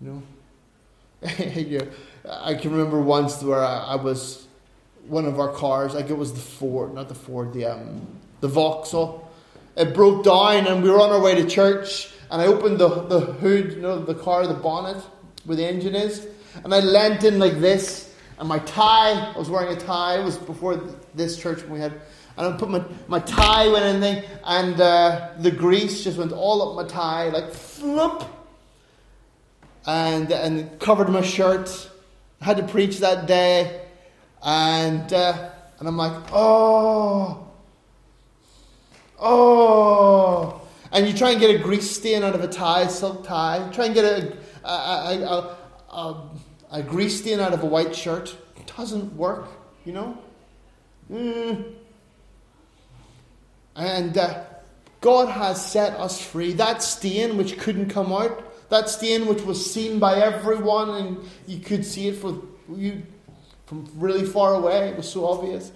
[0.02, 0.24] you know?
[1.56, 1.84] yeah.
[2.30, 4.48] I can remember once where I, I, was
[5.08, 8.08] one of our cars, like it was the Ford, not the Ford, the um,
[8.42, 9.30] the Vauxhall.
[9.76, 12.88] It broke down and we were on our way to church and I opened the,
[12.88, 15.04] the hood, you know, the car, the bonnet
[15.46, 16.28] where the engine is,
[16.64, 18.10] and I leant in like this
[18.40, 20.82] and my tie, I was wearing a tie, it was before
[21.14, 21.94] this church when we had,
[22.38, 26.32] and I put my, my tie went in there and uh, the grease just went
[26.32, 28.24] all up my tie, like flump
[29.86, 31.90] and, and covered my shirt.
[32.40, 33.82] I had to preach that day.
[34.42, 37.46] And, uh, and I'm like, oh,
[39.20, 40.62] oh.
[40.94, 43.70] And you try and get a grease stain out of a tie, silk tie.
[43.74, 45.58] Try and get a, a, a, a,
[45.92, 48.36] a grease stain out of a white shirt.
[48.78, 49.48] Doesn't work,
[49.84, 50.18] you know?
[51.12, 51.74] Mm.
[53.76, 54.44] And uh,
[55.02, 56.54] God has set us free.
[56.54, 61.60] That stain which couldn't come out that stain which was seen by everyone and you
[61.60, 62.42] could see it for
[62.74, 63.04] you
[63.66, 64.90] from really far away.
[64.90, 65.72] It was so obvious.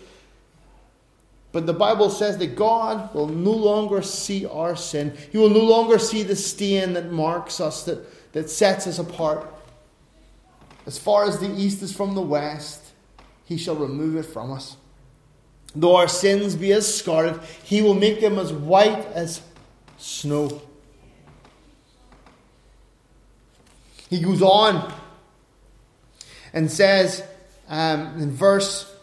[1.52, 5.16] But the Bible says that God will no longer see our sin.
[5.32, 9.53] He will no longer see the stain that marks us, that, that sets us apart.
[10.86, 12.82] As far as the east is from the west,
[13.46, 14.78] He shall remove it from us.
[15.76, 19.42] Though our sins be as scarlet, He will make them as white as
[19.98, 20.62] snow.
[24.10, 24.94] He goes on
[26.54, 27.24] and says
[27.68, 28.94] um, in verse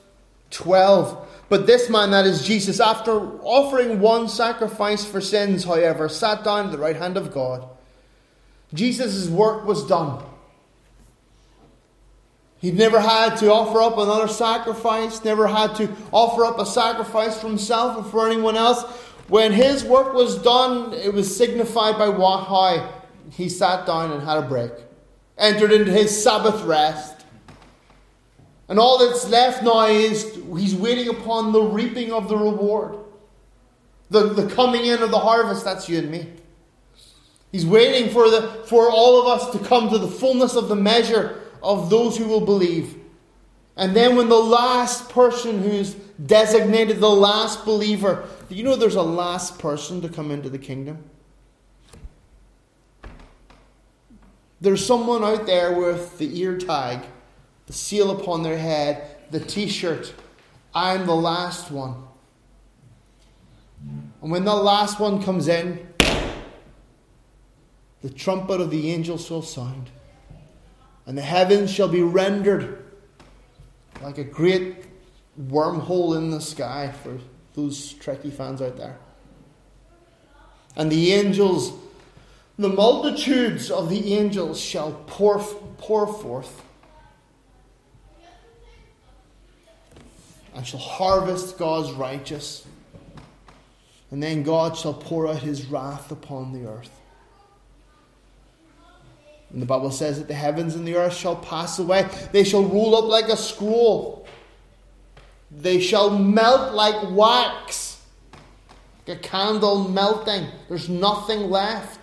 [0.50, 3.12] 12, But this man, that is Jesus, after
[3.42, 7.68] offering one sacrifice for sins, however, sat down at the right hand of God.
[8.72, 10.22] Jesus' work was done.
[12.60, 17.40] He'd never had to offer up another sacrifice, never had to offer up a sacrifice
[17.40, 18.82] for himself or for anyone else.
[19.28, 22.92] When his work was done, it was signified by what, how
[23.30, 24.72] he sat down and had a break,
[25.38, 27.24] entered into his Sabbath rest.
[28.68, 32.98] And all that's left now is he's waiting upon the reaping of the reward,
[34.10, 35.64] the, the coming in of the harvest.
[35.64, 36.26] That's you and me.
[37.52, 40.76] He's waiting for, the, for all of us to come to the fullness of the
[40.76, 42.96] measure of those who will believe.
[43.76, 48.94] And then, when the last person who's designated the last believer, do you know there's
[48.94, 51.02] a last person to come into the kingdom?
[54.60, 57.06] There's someone out there with the ear tag,
[57.66, 60.12] the seal upon their head, the t shirt.
[60.74, 61.94] I'm the last one.
[64.20, 65.86] And when the last one comes in,
[68.02, 69.90] the trumpet of the angels will sound
[71.10, 72.84] and the heavens shall be rendered
[74.00, 74.84] like a great
[75.48, 77.18] wormhole in the sky for
[77.54, 78.96] those Trekkie fans out there.
[80.76, 81.72] And the angels,
[82.60, 85.40] the multitudes of the angels shall pour,
[85.78, 86.62] pour forth
[90.54, 92.64] and shall harvest God's righteous.
[94.12, 96.99] And then God shall pour out his wrath upon the earth.
[99.52, 102.08] And the Bible says that the heavens and the earth shall pass away.
[102.32, 104.26] They shall roll up like a scroll.
[105.50, 108.00] They shall melt like wax.
[109.06, 110.46] Like a candle melting.
[110.68, 111.98] There's nothing left.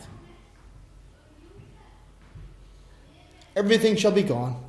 [3.56, 4.64] Everything shall be gone.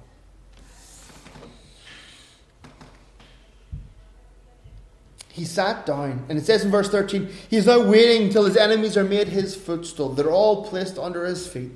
[5.30, 8.56] He sat down, and it says in verse 13, He is now waiting till his
[8.56, 10.08] enemies are made his footstool.
[10.08, 11.70] They're all placed under his feet.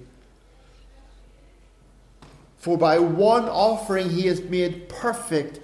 [2.62, 5.58] For by one offering he has made perfect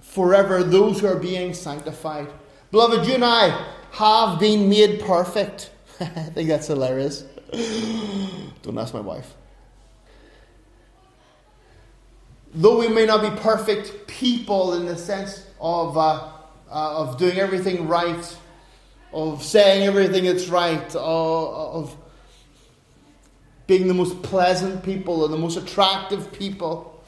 [0.00, 2.28] forever those who are being sanctified.
[2.70, 5.72] Beloved, you and I have been made perfect.
[6.00, 7.22] I think that's hilarious.
[8.62, 9.34] Don't ask my wife.
[12.54, 16.28] Though we may not be perfect people in the sense of, uh,
[16.70, 18.36] uh, of doing everything right,
[19.12, 21.96] of saying everything that's right, uh, of
[23.66, 27.02] being the most pleasant people and the most attractive people.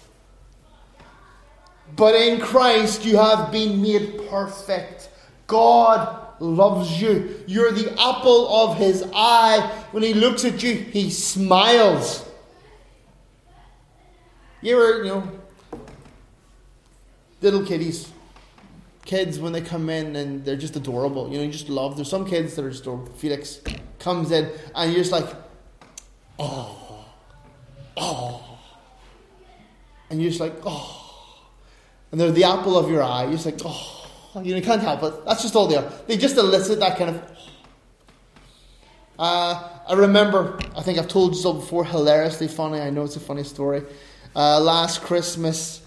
[1.94, 5.10] But in Christ, you have been made perfect.
[5.46, 7.44] God loves you.
[7.46, 9.60] You're the apple of his eye.
[9.92, 12.24] When he looks at you, he smiles.
[14.62, 15.30] You ever, you know,
[17.40, 18.10] little kiddies,
[19.04, 21.30] kids when they come in and they're just adorable.
[21.30, 21.94] You know, you just love.
[21.94, 23.12] There's some kids that are just adorable.
[23.12, 23.60] Felix
[24.00, 25.28] comes in and you're just like,
[26.38, 27.04] oh,
[27.96, 28.58] oh.
[30.10, 31.02] And you're just like, oh.
[32.12, 33.24] And they're the apple of your eye.
[33.24, 33.96] You're just like, oh.
[34.36, 35.24] You, know, you can't help it.
[35.24, 35.90] That's just all they are.
[36.06, 37.22] They just elicit that kind of.
[39.18, 42.80] Uh, I remember, I think I've told you so before, hilariously funny.
[42.80, 43.82] I know it's a funny story.
[44.34, 45.80] Uh, last Christmas,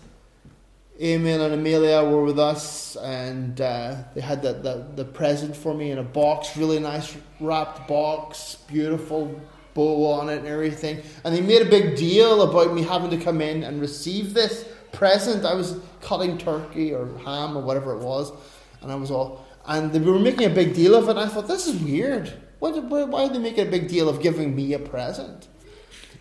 [1.00, 5.76] Emil and Amelia were with us, and uh, they had the, the, the present for
[5.76, 9.40] me in a box, really nice wrapped box, beautiful
[9.80, 11.02] bow on it and everything.
[11.24, 14.68] And they made a big deal about me having to come in and receive this
[14.92, 15.46] present.
[15.46, 18.32] I was cutting turkey or ham or whatever it was,
[18.82, 19.46] and I was all.
[19.66, 21.18] And they were making a big deal of it.
[21.18, 22.34] I thought, this is weird.
[22.60, 25.48] Why, why are they making a big deal of giving me a present?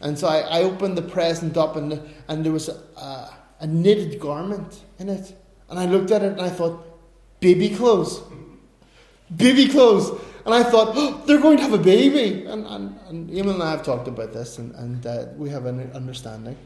[0.00, 3.30] And so I, I opened the present up, and, and there was a,
[3.60, 5.34] a knitted garment in it.
[5.68, 6.84] And I looked at it and I thought,
[7.40, 8.22] baby clothes.
[9.34, 10.20] Baby clothes.
[10.48, 12.46] And I thought, oh, they're going to have a baby.
[12.46, 15.66] And, and, and Emil and I have talked about this, and, and uh, we have
[15.66, 16.56] an understanding.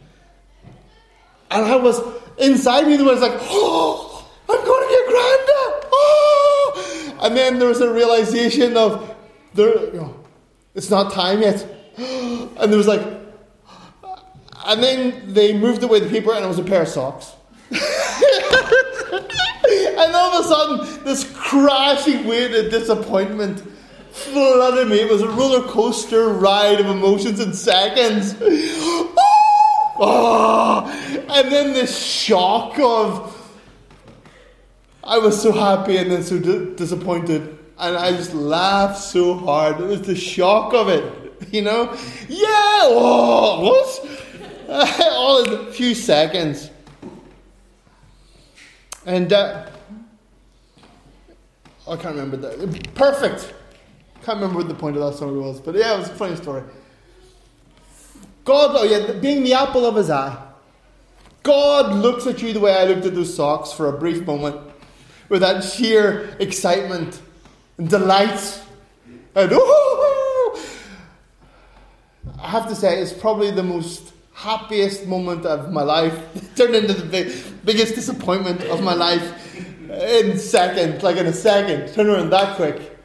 [1.51, 2.01] And I was,
[2.39, 5.89] inside me, there was like, oh, I'm going to be a granddad.
[5.93, 7.19] Oh!
[7.23, 9.17] And then there was a realization of,
[9.53, 10.15] there, you know,
[10.77, 11.67] it's not time yet.
[11.97, 13.03] And there was like,
[14.65, 17.33] and then they moved away the paper, and it was a pair of socks.
[19.93, 23.63] and all of a sudden, this crashing wave of disappointment
[24.11, 25.01] flooded me.
[25.01, 28.37] It was a roller coaster ride of emotions in seconds.
[29.99, 30.85] Oh,
[31.31, 33.39] and then this shock of
[35.05, 39.81] I was so happy and then so di- disappointed, and I just laughed so hard.
[39.81, 41.05] It was the shock of it,
[41.53, 41.93] you know.
[42.29, 45.01] Yeah, oh, what?
[45.13, 46.71] All in a few seconds,
[49.05, 49.67] and uh,
[51.89, 52.95] I can't remember that.
[52.95, 53.55] Perfect.
[54.23, 56.37] Can't remember what the point of that story was, but yeah, it was a funny
[56.37, 56.63] story.
[58.45, 60.37] God, oh yeah, being the apple of his eye.
[61.43, 64.61] God looks at you the way I looked at those socks for a brief moment,
[65.29, 67.21] with that sheer excitement
[67.79, 68.61] and delight.
[69.35, 70.65] And oh,
[72.41, 76.17] I have to say, it's probably the most happiest moment of my life.
[76.37, 77.33] It turned into the big,
[77.65, 79.42] biggest disappointment of my life
[79.93, 81.93] in seconds, like in a second.
[81.93, 82.99] Turn around that quick.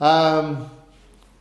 [0.00, 0.70] Um,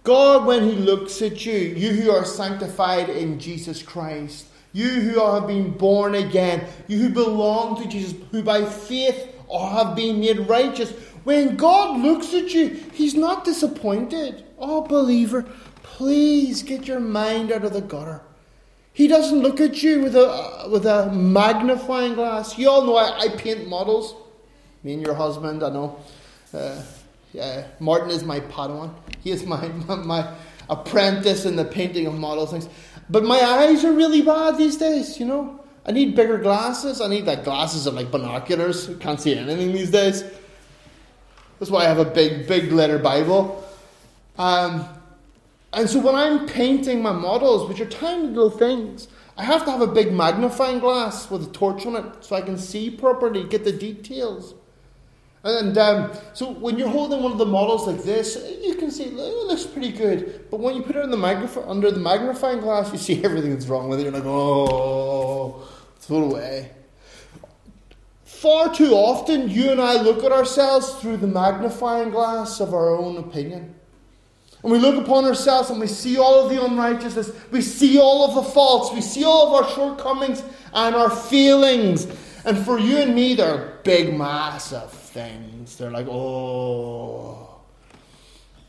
[0.04, 5.20] God, when He looks at you, you who are sanctified in Jesus Christ, you who
[5.20, 10.48] have been born again, you who belong to Jesus, who by faith have been made
[10.48, 10.92] righteous,
[11.24, 14.46] when God looks at you, He's not disappointed.
[14.58, 15.44] Oh, believer,
[15.84, 18.22] please get your mind out of the gutter.
[18.94, 22.58] He doesn't look at you with a, with a magnifying glass.
[22.58, 24.16] You all know I, I paint models.
[24.84, 25.99] Me and your husband, I know.
[26.53, 26.82] Uh,
[27.34, 28.93] yeah, Martin is my Padawan.
[29.21, 30.36] He is my, my, my
[30.69, 32.69] apprentice in the painting of models things.
[33.09, 35.59] But my eyes are really bad these days, you know.
[35.86, 37.01] I need bigger glasses.
[37.01, 38.89] I need like glasses of like binoculars.
[38.99, 40.23] Can't see anything these days.
[41.57, 43.63] That's why I have a big, big letter Bible.
[44.38, 44.88] Um,
[45.73, 49.07] and so when I'm painting my models, which are tiny little things,
[49.38, 52.41] I have to have a big magnifying glass with a torch on it so I
[52.41, 54.53] can see properly, get the details.
[55.44, 59.06] And um, so when you're holding one of the models like this, you can see
[59.06, 60.50] it looks pretty good.
[60.52, 63.52] But when you put it in the magnif- under the magnifying glass, you see everything
[63.52, 64.04] that's wrong with it.
[64.04, 65.66] You're like, oh,
[66.00, 66.72] throw it away.
[68.26, 72.98] Far too often, you and I look at ourselves through the magnifying glass of our
[72.98, 73.76] own opinion.
[74.62, 78.28] And we look upon ourselves and we see all of the unrighteousness, we see all
[78.28, 82.08] of the faults, we see all of our shortcomings and our feelings.
[82.44, 85.78] And for you and me, they're big, massive things.
[85.78, 87.60] They're like, oh.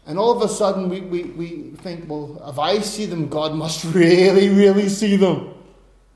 [0.06, 3.54] And all of a sudden, we, we, we think, well, if I see them, God
[3.54, 5.54] must really, really see them.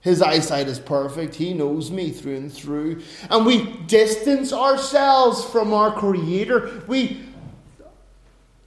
[0.00, 1.34] His eyesight is perfect.
[1.34, 3.02] He knows me through and through.
[3.30, 6.82] And we distance ourselves from our Creator.
[6.86, 7.24] We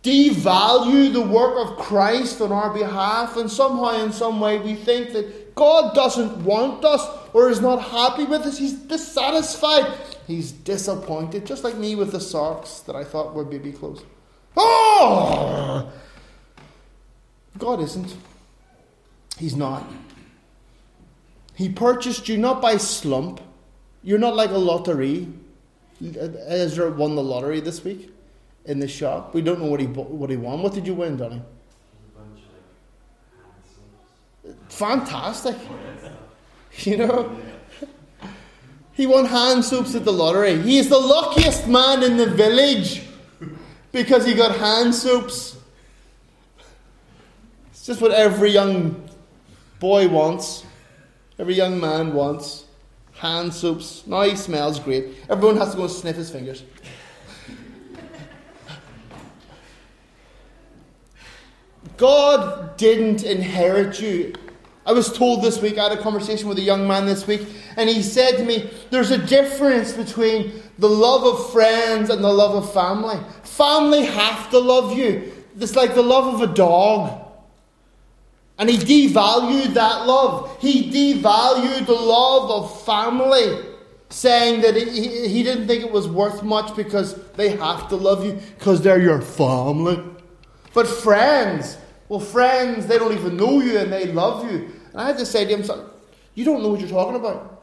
[0.01, 3.38] devalue the work of Christ on our behalf.
[3.38, 7.05] And somehow, in some way, we think that God doesn't want us
[7.38, 8.58] or is not happy with us.
[8.58, 9.94] He's dissatisfied.
[10.26, 14.02] He's disappointed, just like me with the socks that I thought were baby clothes.
[14.56, 15.92] Oh!
[17.60, 18.16] God isn't.
[19.38, 19.86] He's not.
[21.54, 23.40] He purchased you not by slump.
[24.02, 25.28] You're not like a lottery.
[26.48, 28.12] Ezra won the lottery this week
[28.66, 29.36] in the shop.
[29.36, 30.64] We don't know what he what he won.
[30.64, 31.44] What did you win, Donny?
[34.70, 35.56] Fantastic.
[36.86, 37.38] You know,
[38.93, 40.61] he won hand soaps at the lottery.
[40.61, 43.03] He is the luckiest man in the village
[43.91, 45.57] because he got hand soaps.
[47.71, 49.07] It's just what every young
[49.80, 50.65] boy wants,
[51.39, 52.65] every young man wants.
[53.13, 54.05] Hand soaps.
[54.05, 55.15] Now he smells great.
[55.30, 56.63] Everyone has to go and sniff his fingers.
[61.97, 64.34] God didn't inherit you
[64.88, 67.46] I was told this week, I had a conversation with a young man this week,
[67.76, 72.32] and he said to me, There's a difference between the love of friends and the
[72.32, 73.18] love of family.
[73.44, 75.34] Family have to love you.
[75.60, 77.22] It's like the love of a dog.
[78.58, 80.58] And he devalued that love.
[80.62, 83.66] He devalued the love of family,
[84.10, 88.24] saying that he, he didn't think it was worth much because they have to love
[88.24, 90.02] you because they're your family.
[90.74, 91.78] But friends,
[92.08, 94.72] well, friends, they don't even know you and they love you.
[94.98, 95.86] And I had to say to him, son,
[96.34, 97.62] you don't know what you're talking about.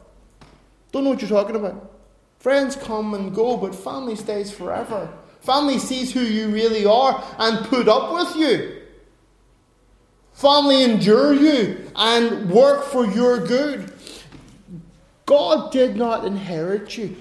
[0.93, 1.91] Don't know what you're talking about.
[2.39, 5.13] Friends come and go, but family stays forever.
[5.41, 8.83] Family sees who you really are and put up with you.
[10.33, 13.93] Family endure you and work for your good.
[15.27, 17.17] God did not inherit you.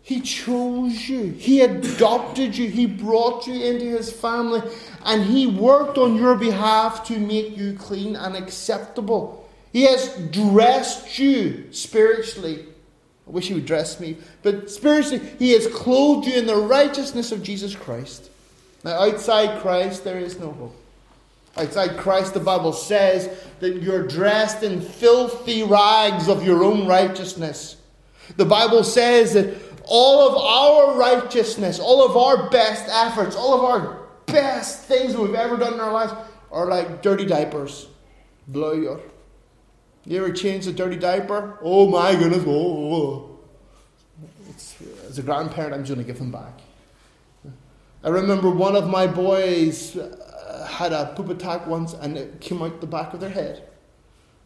[0.00, 1.32] He chose you.
[1.32, 2.70] He adopted you.
[2.70, 4.62] He brought you into his family.
[5.04, 9.39] And he worked on your behalf to make you clean and acceptable.
[9.72, 12.66] He has dressed you spiritually
[13.30, 14.16] I wish he would dress me.
[14.42, 18.28] But spiritually, he has clothed you in the righteousness of Jesus Christ.
[18.84, 20.76] Now, outside Christ, there is no hope.
[21.56, 27.76] Outside Christ, the Bible says that you're dressed in filthy rags of your own righteousness.
[28.36, 29.54] The Bible says that
[29.84, 35.20] all of our righteousness, all of our best efforts, all of our best things that
[35.20, 36.12] we've ever done in our lives
[36.50, 37.86] are like dirty diapers.
[38.48, 38.72] Blow
[40.10, 41.56] You ever change a dirty diaper?
[41.62, 42.42] Oh my goodness.
[42.44, 43.38] Oh, oh,
[44.52, 45.08] oh.
[45.08, 46.58] as a grandparent, I'm just going to give them back.
[48.02, 52.60] I remember one of my boys uh, had a poop attack once and it came
[52.60, 53.68] out the back of their head.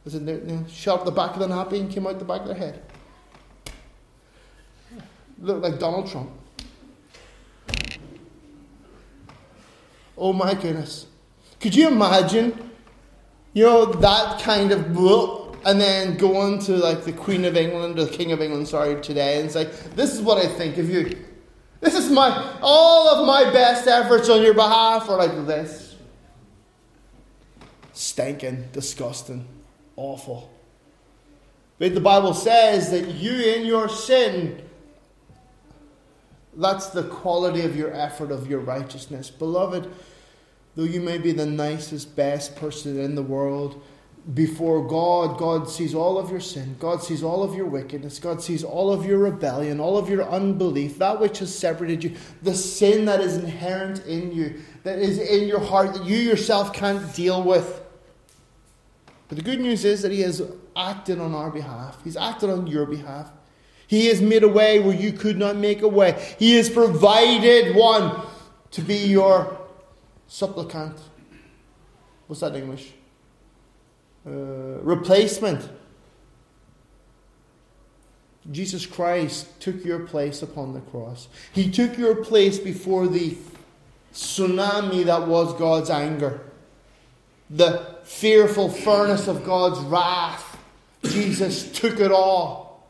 [0.06, 2.42] I said, you know, shot the back of the nappy and came out the back
[2.42, 2.82] of their head.
[5.40, 6.30] Looked like Donald Trump.
[10.18, 11.06] Oh my goodness.
[11.58, 12.70] Could you imagine,
[13.54, 14.92] you know, that kind of
[15.66, 19.00] and then going to like the Queen of England or the King of England, sorry,
[19.00, 21.16] today and say, This is what I think of you.
[21.80, 25.96] This is my all of my best efforts on your behalf are like this.
[27.92, 29.46] Stinking, disgusting,
[29.96, 30.50] awful.
[31.78, 34.64] But the Bible says that you in your sin
[36.56, 39.30] that's the quality of your effort, of your righteousness.
[39.30, 39.90] Beloved,
[40.76, 43.82] though you may be the nicest, best person in the world,
[44.32, 46.76] before God, God sees all of your sin.
[46.78, 48.18] God sees all of your wickedness.
[48.18, 52.16] God sees all of your rebellion, all of your unbelief, that which has separated you,
[52.40, 56.72] the sin that is inherent in you, that is in your heart, that you yourself
[56.72, 57.82] can't deal with.
[59.28, 60.40] But the good news is that He has
[60.74, 63.30] acted on our behalf, He's acted on your behalf.
[63.86, 66.34] He has made a way where you could not make a way.
[66.38, 68.26] He has provided one
[68.70, 69.58] to be your
[70.26, 70.98] supplicant.
[72.26, 72.94] What's that English?
[74.26, 75.68] Uh, replacement.
[78.50, 81.28] Jesus Christ took your place upon the cross.
[81.52, 83.36] He took your place before the
[84.14, 86.40] tsunami that was God's anger,
[87.50, 90.58] the fearful furnace of God's wrath.
[91.04, 92.88] Jesus took it all.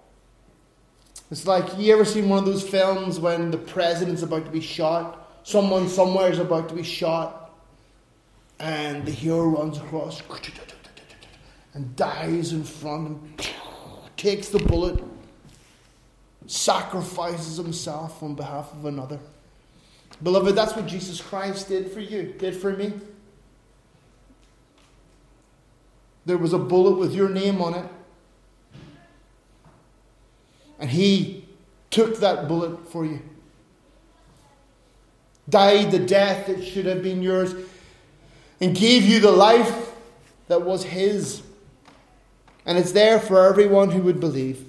[1.31, 4.61] It's like you ever seen one of those films when the president's about to be
[4.61, 7.51] shot, someone somewhere is about to be shot,
[8.61, 10.21] and the hero runs across
[11.75, 13.51] and dies in front and
[14.17, 15.03] takes the bullet,
[16.47, 19.19] sacrifices himself on behalf of another.
[20.23, 22.93] Beloved, that's what Jesus Christ did for you, did for me.
[26.27, 27.87] There was a bullet with your name on it.
[30.79, 31.47] And he
[31.91, 33.21] took that bullet for you.
[35.49, 37.55] Died the death that should have been yours.
[38.61, 39.93] And gave you the life
[40.49, 41.43] that was his.
[42.67, 44.67] And it's there for everyone who would believe.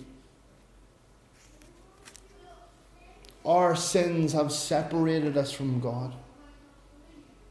[3.46, 6.14] Our sins have separated us from God.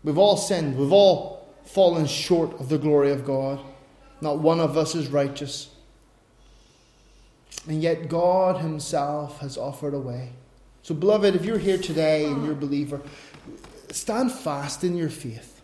[0.03, 0.77] We've all sinned.
[0.77, 3.61] We've all fallen short of the glory of God.
[4.21, 5.71] Not one of us is righteous.
[7.67, 10.33] And yet God Himself has offered a way.
[10.83, 13.01] So, beloved, if you're here today and you're a believer,
[13.91, 15.63] stand fast in your faith.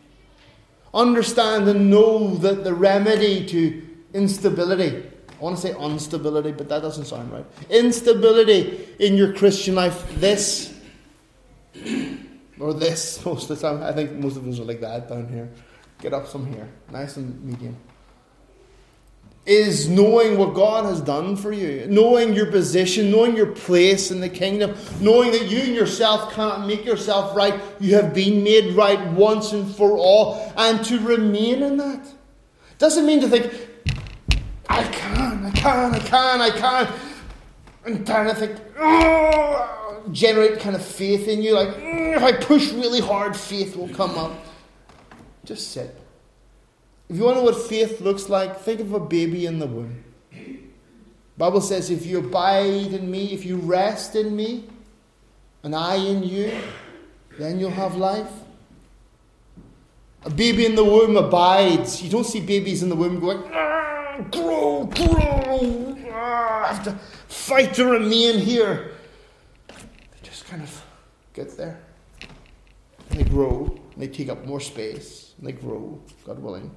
[0.94, 6.82] Understand and know that the remedy to instability, I want to say instability, but that
[6.82, 7.44] doesn't sound right.
[7.70, 10.74] Instability in your Christian life, this
[12.60, 13.82] or this most of the time.
[13.82, 15.50] I think most of us are like that down here.
[16.00, 17.76] Get up some here, nice and medium
[19.46, 24.20] is knowing what God has done for you, knowing your position, knowing your place in
[24.20, 27.60] the kingdom, knowing that you and yourself cannot make yourself right.
[27.80, 32.06] You have been made right once and for all, and to remain in that.
[32.78, 33.52] Doesn't mean to think,
[34.70, 36.90] I can't, I can't, I can't, I can't.
[37.84, 42.32] and trying to think, oh, generate kind of faith in you, like, mm, if I
[42.32, 44.32] push really hard, faith will come up.
[45.44, 45.96] Just sit.
[47.08, 49.66] If you want to know what faith looks like, think of a baby in the
[49.66, 50.04] womb.
[51.36, 54.68] Bible says, if you abide in me, if you rest in me,
[55.64, 56.52] and I in you,
[57.38, 58.30] then you'll have life.
[60.22, 62.02] A baby in the womb abides.
[62.02, 66.92] You don't see babies in the womb going, ah, grow, grow, ah, I have to
[67.28, 68.92] fight to remain here.
[69.68, 70.84] They just kind of
[71.34, 71.80] get there.
[73.10, 76.70] And they grow, and they take up more space, and they grow, God willing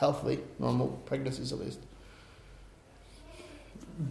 [0.00, 1.78] healthy, normal pregnancies at least.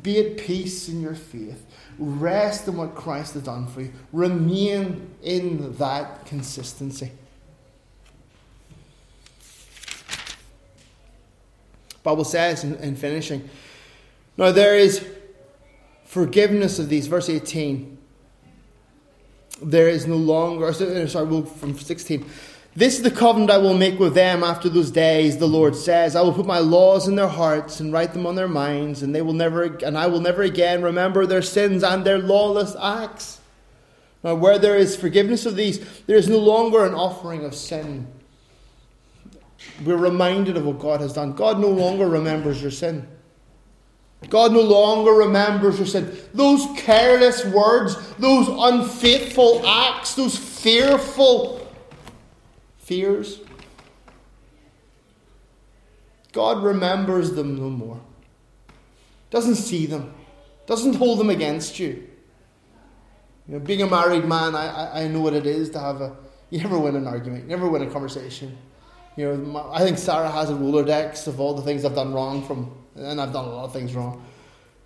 [0.03, 1.65] Be at peace in your faith.
[1.97, 3.91] Rest in what Christ has done for you.
[4.13, 7.11] Remain in that consistency.
[12.03, 13.49] Bible says in, in finishing,
[14.37, 15.05] now there is
[16.05, 17.07] forgiveness of these.
[17.07, 17.97] Verse 18.
[19.61, 22.25] There is no longer, sorry, we'll, from 16.
[22.75, 26.15] This is the covenant I will make with them after those days, the Lord says.
[26.15, 29.13] I will put my laws in their hearts and write them on their minds, and
[29.13, 33.41] they will never and I will never again remember their sins and their lawless acts.
[34.23, 38.07] Now where there is forgiveness of these, there is no longer an offering of sin.
[39.83, 41.33] We're reminded of what God has done.
[41.33, 43.07] God no longer remembers your sin.
[44.27, 46.17] God no longer remembers your sin.
[46.33, 51.65] Those careless words, those unfaithful acts, those fearful
[52.77, 53.39] fears,
[56.31, 58.01] God remembers them no more.
[59.29, 60.13] Doesn't see them.
[60.67, 62.07] Doesn't hold them against you.
[63.47, 66.15] You know, being a married man, I, I know what it is to have a.
[66.51, 67.43] You never win an argument.
[67.43, 68.57] You never win a conversation.
[69.19, 72.41] You know, I think Sarah has a Rolodex of all the things I've done wrong
[72.41, 74.25] from and I've done a lot of things wrong.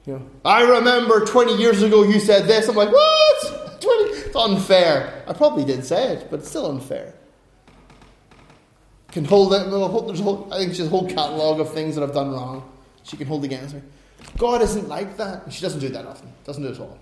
[0.07, 2.67] You know, I remember 20 years ago you said this.
[2.67, 3.79] I'm like, what?
[3.79, 4.03] 20?
[4.09, 5.23] It's unfair.
[5.27, 7.13] I probably did say it, but it's still unfair.
[9.11, 9.69] Can hold it.
[9.69, 12.67] There's a whole, I think she's a whole catalogue of things that I've done wrong.
[13.03, 13.83] She can hold against me.
[14.39, 15.53] God isn't like that.
[15.53, 16.33] She doesn't do that often.
[16.43, 16.97] Doesn't do it at all.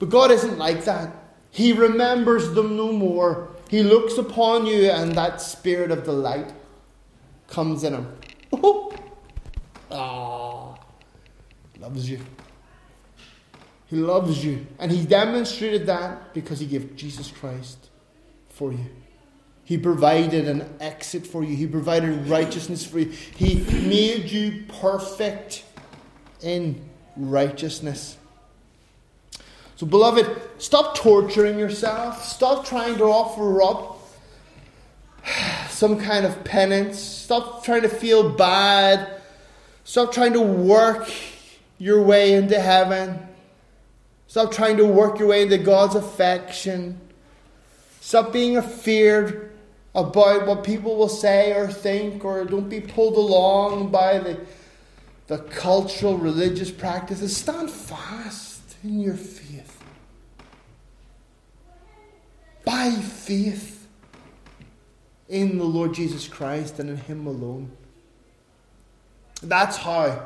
[0.00, 1.14] But God isn't like that.
[1.52, 3.48] He remembers them no more.
[3.72, 6.52] He looks upon you, and that spirit of delight
[7.48, 8.16] comes in him.
[8.52, 8.92] Oh,
[9.90, 10.74] Ah,
[11.80, 12.20] loves you.
[13.86, 14.66] He loves you.
[14.78, 17.88] And he demonstrated that because he gave Jesus Christ
[18.50, 18.84] for you.
[19.64, 21.56] He provided an exit for you.
[21.56, 23.06] He provided righteousness for you.
[23.06, 25.64] He made you perfect
[26.42, 28.18] in righteousness.
[29.82, 32.24] So, beloved, stop torturing yourself.
[32.24, 33.98] Stop trying to offer up
[35.68, 37.00] some kind of penance.
[37.00, 39.22] Stop trying to feel bad
[39.84, 41.10] Stop trying to work
[41.78, 43.18] your way into heaven.
[44.28, 47.00] Stop trying to work your way into God's affection.
[48.00, 49.50] Stop being afeared
[49.94, 54.40] about what people will say or think, or don't be pulled along by the,
[55.26, 57.36] the cultural religious practices.
[57.36, 59.51] Stand fast in your faith.
[62.72, 63.86] By faith
[65.28, 67.70] in the Lord Jesus Christ and in Him alone.
[69.42, 70.24] That's how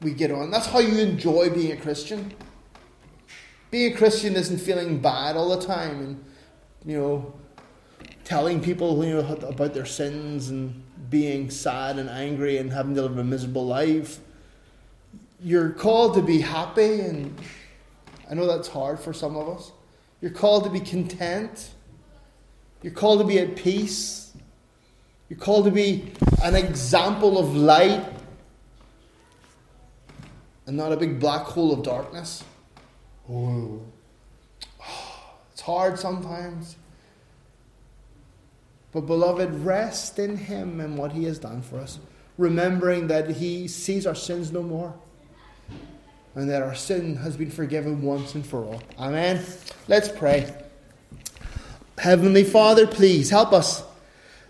[0.00, 0.52] we get on.
[0.52, 2.32] That's how you enjoy being a Christian.
[3.72, 6.24] Being a Christian isn't feeling bad all the time and,
[6.84, 7.34] you know,
[8.22, 10.80] telling people you know, about their sins and
[11.10, 14.20] being sad and angry and having to live a miserable life.
[15.42, 17.36] You're called to be happy, and
[18.30, 19.72] I know that's hard for some of us.
[20.22, 21.70] You're called to be content.
[22.80, 24.32] You're called to be at peace.
[25.28, 26.12] You're called to be
[26.42, 28.04] an example of light
[30.66, 32.44] and not a big black hole of darkness.
[33.28, 33.82] Oh,
[35.50, 36.76] it's hard sometimes.
[38.92, 41.98] But, beloved, rest in Him and what He has done for us,
[42.38, 44.94] remembering that He sees our sins no more
[46.34, 48.82] and that our sin has been forgiven once and for all.
[48.98, 49.44] Amen.
[49.88, 50.52] Let's pray.
[51.98, 53.84] Heavenly Father, please help us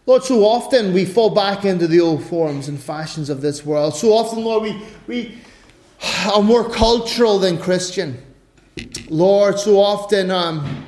[0.05, 3.95] Lord, so often we fall back into the old forms and fashions of this world.
[3.95, 5.39] So often, Lord, we, we
[6.27, 8.21] are more cultural than Christian.
[9.09, 10.87] Lord, so often um,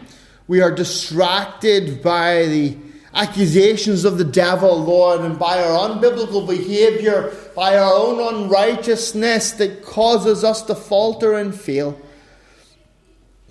[0.49, 2.77] we are distracted by the
[3.15, 9.85] accusations of the devil, Lord, and by our unbiblical behavior, by our own unrighteousness that
[9.85, 12.01] causes us to falter and fail.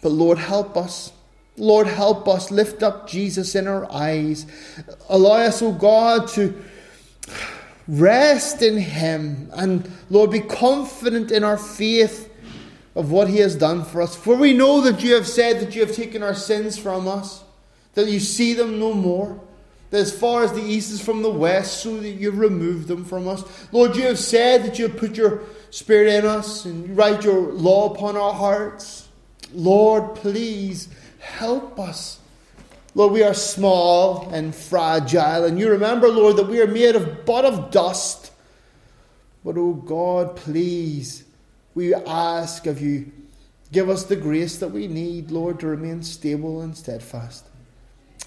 [0.02, 1.14] But Lord, help us.
[1.56, 4.46] Lord, help us lift up Jesus in our eyes.
[5.08, 6.62] Allow us, O oh God, to
[7.88, 12.30] rest in Him and, Lord, be confident in our faith
[12.96, 14.16] of what He has done for us.
[14.16, 17.44] For we know that you have said that you have taken our sins from us,
[17.94, 19.40] that you see them no more.
[19.94, 23.06] That as far as the east is from the west, so that you remove them
[23.06, 23.44] from us.
[23.72, 27.54] Lord, you have said that you have put your Spirit in us and write your
[27.54, 29.08] law upon our hearts.
[29.54, 30.90] Lord, please
[31.24, 32.20] Help us.
[32.96, 37.26] Lord, we are small and fragile, and you remember, Lord, that we are made of
[37.26, 38.32] but of dust.
[39.44, 41.24] But, oh God, please,
[41.74, 43.10] we ask of you,
[43.72, 47.46] give us the grace that we need, Lord, to remain stable and steadfast.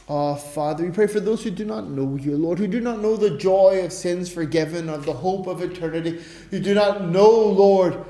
[0.09, 3.00] Uh, Father, we pray for those who do not know you, Lord, who do not
[3.00, 7.28] know the joy of sins forgiven, of the hope of eternity, who do not know,
[7.30, 8.04] Lord,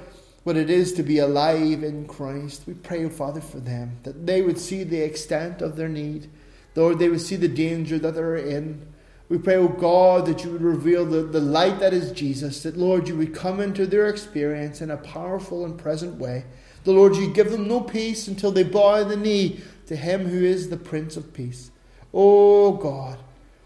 [0.44, 2.64] what it is to be alive in Christ.
[2.66, 6.28] We pray, Father, for them, that they would see the extent of their need.
[6.74, 8.86] Lord, they would see the danger that they're in.
[9.30, 12.62] We pray, O oh God, that you would reveal the, the light that is Jesus,
[12.62, 16.44] that, Lord, you would come into their experience in a powerful and present way.
[16.84, 20.44] The Lord, you give them no peace until they bow the knee to him who
[20.44, 21.70] is the Prince of Peace.
[22.18, 23.18] Oh God,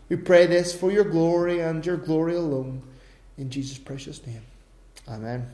[0.08, 2.82] we pray this for your glory and your glory alone.
[3.38, 4.42] In Jesus' precious name.
[5.08, 5.48] Amen.